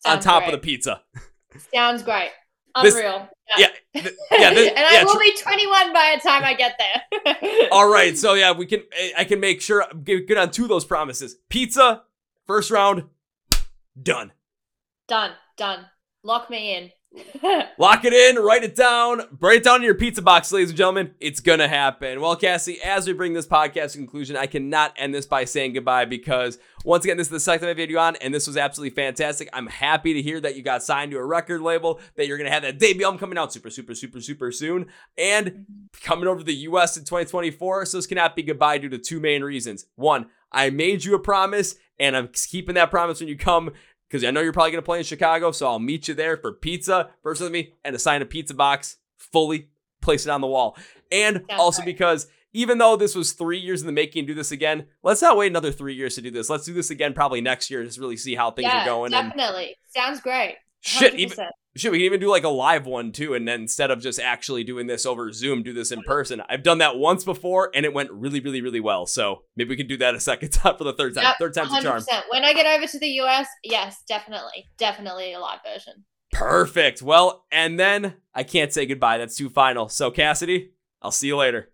[0.06, 0.54] on top great.
[0.54, 1.02] of the pizza.
[1.74, 2.30] Sounds great.
[2.84, 3.28] This- Unreal.
[3.58, 6.54] Yeah, th- yeah, this- and I yeah, will tr- be 21 by the time I
[6.54, 7.70] get there.
[7.72, 8.82] All right, so yeah, we can.
[8.96, 11.38] Eh, I can make sure get good on two of those promises.
[11.50, 12.04] Pizza,
[12.46, 13.06] first round,
[14.02, 14.32] done.
[15.08, 15.32] Done.
[15.58, 15.86] Done.
[16.24, 16.92] Lock me in.
[17.78, 20.78] Lock it in, write it down, write it down in your pizza box, ladies and
[20.78, 21.16] gentlemen.
[21.20, 22.22] It's gonna happen.
[22.22, 25.74] Well, Cassie, as we bring this podcast to conclusion, I cannot end this by saying
[25.74, 28.48] goodbye because once again, this is the second time I've had you on, and this
[28.48, 29.50] was absolutely fantastic.
[29.54, 32.52] I'm happy to hear that you got signed to a record label, that you're gonna
[32.52, 34.88] have that debut album coming out super, super, super, super soon,
[35.18, 35.64] and mm-hmm.
[36.02, 37.86] coming over to the US in 2024.
[37.86, 39.86] So this cannot be goodbye due to two main reasons.
[39.96, 43.72] One, I made you a promise, and I'm keeping that promise when you come
[44.08, 45.52] because I know you're probably going to play in Chicago.
[45.52, 48.98] So I'll meet you there for pizza, first with me, and assign a pizza box
[49.18, 49.70] fully,
[50.02, 50.78] place it on the wall.
[51.12, 51.98] And Sounds also great.
[51.98, 54.88] because even though this was three years in the making, do this again.
[55.04, 56.50] Let's not wait another three years to do this.
[56.50, 58.86] Let's do this again probably next year, and just really see how things yeah, are
[58.86, 59.14] going.
[59.14, 59.76] And definitely.
[59.90, 60.56] Sounds great.
[60.82, 61.50] shit, even 100%.
[61.80, 63.34] Shit, we can even do like a live one too.
[63.34, 66.42] And then instead of just actually doing this over Zoom, do this in person.
[66.50, 69.06] I've done that once before, and it went really, really, really well.
[69.06, 71.24] So maybe we can do that a second time for the third time.
[71.24, 72.04] Yep, Third time's a charm.
[72.30, 74.70] When I get over to the US, yes, definitely.
[74.78, 76.06] Definitely a live version.
[76.32, 77.02] Perfect.
[77.02, 79.18] Well, and then I can't say goodbye.
[79.18, 79.90] That's too final.
[79.90, 80.72] So Cassidy,
[81.02, 81.70] I'll see you later.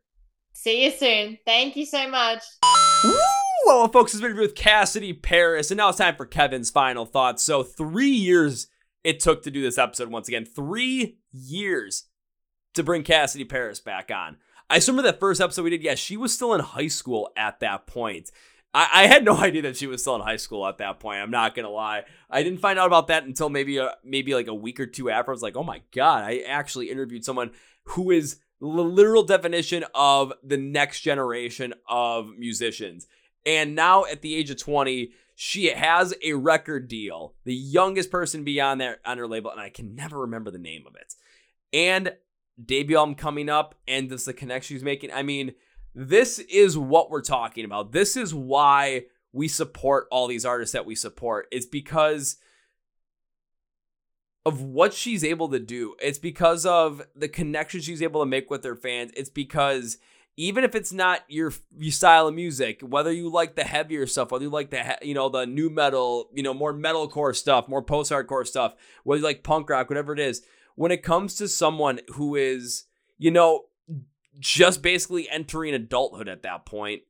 [0.54, 1.38] See you soon.
[1.46, 2.44] Thank you so much.
[3.04, 3.14] Woo!
[3.66, 7.44] Well, folks, it's been with Cassidy Paris, and now it's time for Kevin's final thoughts.
[7.44, 8.68] So, three years
[9.04, 10.46] it took to do this episode once again.
[10.46, 12.06] Three years
[12.74, 14.38] to bring Cassidy Paris back on.
[14.70, 15.84] I remember that first episode we did.
[15.84, 18.32] Yeah, she was still in high school at that point.
[18.74, 21.20] I, I had no idea that she was still in high school at that point.
[21.20, 22.04] I'm not gonna lie.
[22.30, 25.10] I didn't find out about that until maybe a, maybe like a week or two
[25.10, 25.32] after.
[25.32, 27.52] I was like, oh my god, I actually interviewed someone
[27.84, 33.08] who is the literal definition of the next generation of musicians.
[33.46, 38.44] And now at the age of 20, she has a record deal, the youngest person
[38.44, 41.14] beyond that on her label, and I can never remember the name of it.
[41.72, 42.14] And
[42.64, 45.12] debut album coming up, and this the connection she's making.
[45.12, 45.54] I mean,
[45.96, 47.92] this is what we're talking about.
[47.92, 51.48] This is why we support all these artists that we support.
[51.52, 52.38] It's because
[54.46, 55.96] of what she's able to do.
[56.02, 59.12] It's because of the connection she's able to make with her fans.
[59.16, 59.98] It's because
[60.36, 64.32] even if it's not your, your style of music, whether you like the heavier stuff,
[64.32, 67.68] whether you like the he- you know the nu metal, you know more metalcore stuff,
[67.68, 68.74] more post hardcore stuff,
[69.04, 70.42] whether you like punk rock, whatever it is,
[70.76, 72.86] when it comes to someone who is
[73.18, 73.66] you know
[74.40, 77.04] just basically entering adulthood at that point,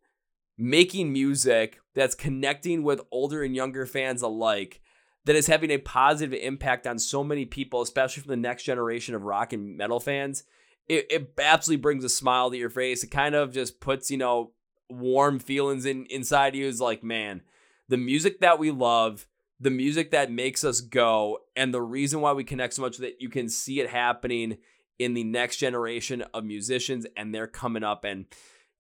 [0.58, 4.82] making music that's connecting with older and younger fans alike,
[5.26, 9.16] that is having a positive impact on so many people, especially from the next generation
[9.16, 10.44] of rock and metal fans.
[10.88, 13.04] It, it absolutely brings a smile to your face.
[13.04, 14.52] It kind of just puts, you know,
[14.90, 16.66] warm feelings in inside you.
[16.66, 17.42] Is like, man,
[17.90, 19.28] the music that we love,
[19.60, 23.10] the music that makes us go, and the reason why we connect so much with
[23.10, 24.58] it, you can see it happening
[25.00, 28.26] in the next generation of musicians, and they're coming up and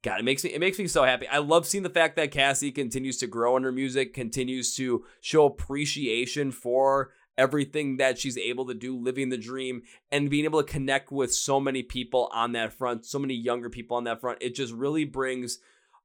[0.03, 1.27] God, it makes me it makes me so happy.
[1.29, 5.05] I love seeing the fact that Cassie continues to grow in her music, continues to
[5.21, 10.61] show appreciation for everything that she's able to do, living the dream, and being able
[10.61, 14.21] to connect with so many people on that front, so many younger people on that
[14.21, 14.39] front.
[14.41, 15.59] It just really brings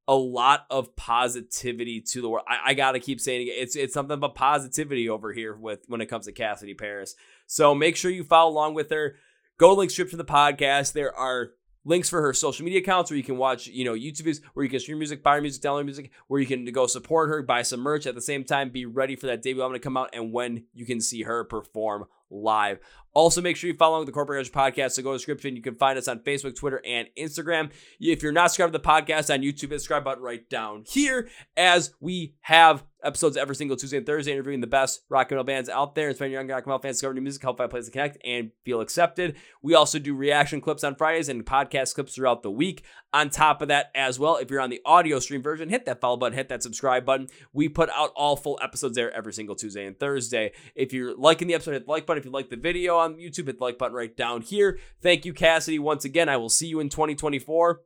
[0.07, 2.47] a lot of positivity to the world.
[2.49, 3.51] I, I gotta keep saying it.
[3.51, 7.14] It's it's something about positivity over here with when it comes to Cassidy Paris.
[7.47, 9.16] So make sure you follow along with her.
[9.59, 10.95] Go link strip to the podcast.
[10.95, 11.51] There are
[11.89, 14.64] links for her social media accounts where you can watch, you know, YouTube videos, where
[14.64, 17.43] you can stream music, buy her music, download music, where you can go support her,
[17.43, 18.07] buy some merch.
[18.07, 20.64] At the same time, be ready for that debut album to come out and when
[20.74, 22.79] you can see her perform live.
[23.14, 24.93] Also, make sure you follow the Chord Progression Podcast.
[24.93, 25.57] So go to description.
[25.57, 27.70] You can find us on Facebook, Twitter, and Instagram.
[27.99, 30.85] If you're not subscribed to the podcast on YouTube, hit the subscribe button right down
[30.87, 35.37] here as we have episodes every single Tuesday and Thursday interviewing the best rock and
[35.37, 37.59] roll bands out there, inspiring young rock and roll fans to discover new music, help
[37.59, 39.37] find places to connect and feel accepted.
[39.62, 42.85] We also do reaction clips on Fridays and podcast clips throughout the week.
[43.14, 46.01] On top of that, as well, if you're on the audio stream version, hit that
[46.01, 47.29] follow button, hit that subscribe button.
[47.53, 50.53] We put out all full episodes there every single Tuesday and Thursday.
[50.74, 52.18] If you're liking the episode, hit the like button.
[52.19, 54.79] If you like the video on YouTube, hit the like button right down here.
[55.01, 56.29] Thank you, Cassidy, once again.
[56.29, 57.81] I will see you in 2024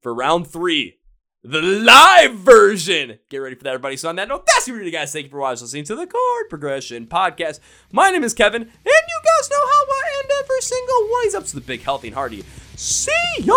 [0.00, 0.98] for round three
[1.46, 3.18] the live version.
[3.30, 3.96] Get ready for that, everybody.
[3.96, 5.12] So on that note, that's it, guys.
[5.12, 7.60] Thank you for watching, listening to the Chord Progression Podcast.
[7.92, 11.22] My name is Kevin, and you guys know how I end every single one.
[11.24, 12.44] He's up to the big, healthy, and hearty.
[12.74, 13.54] See ya.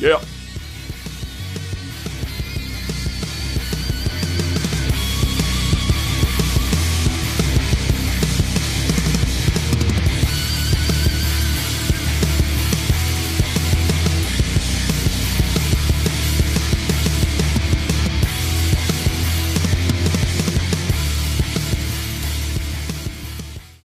[0.00, 0.20] Yeah.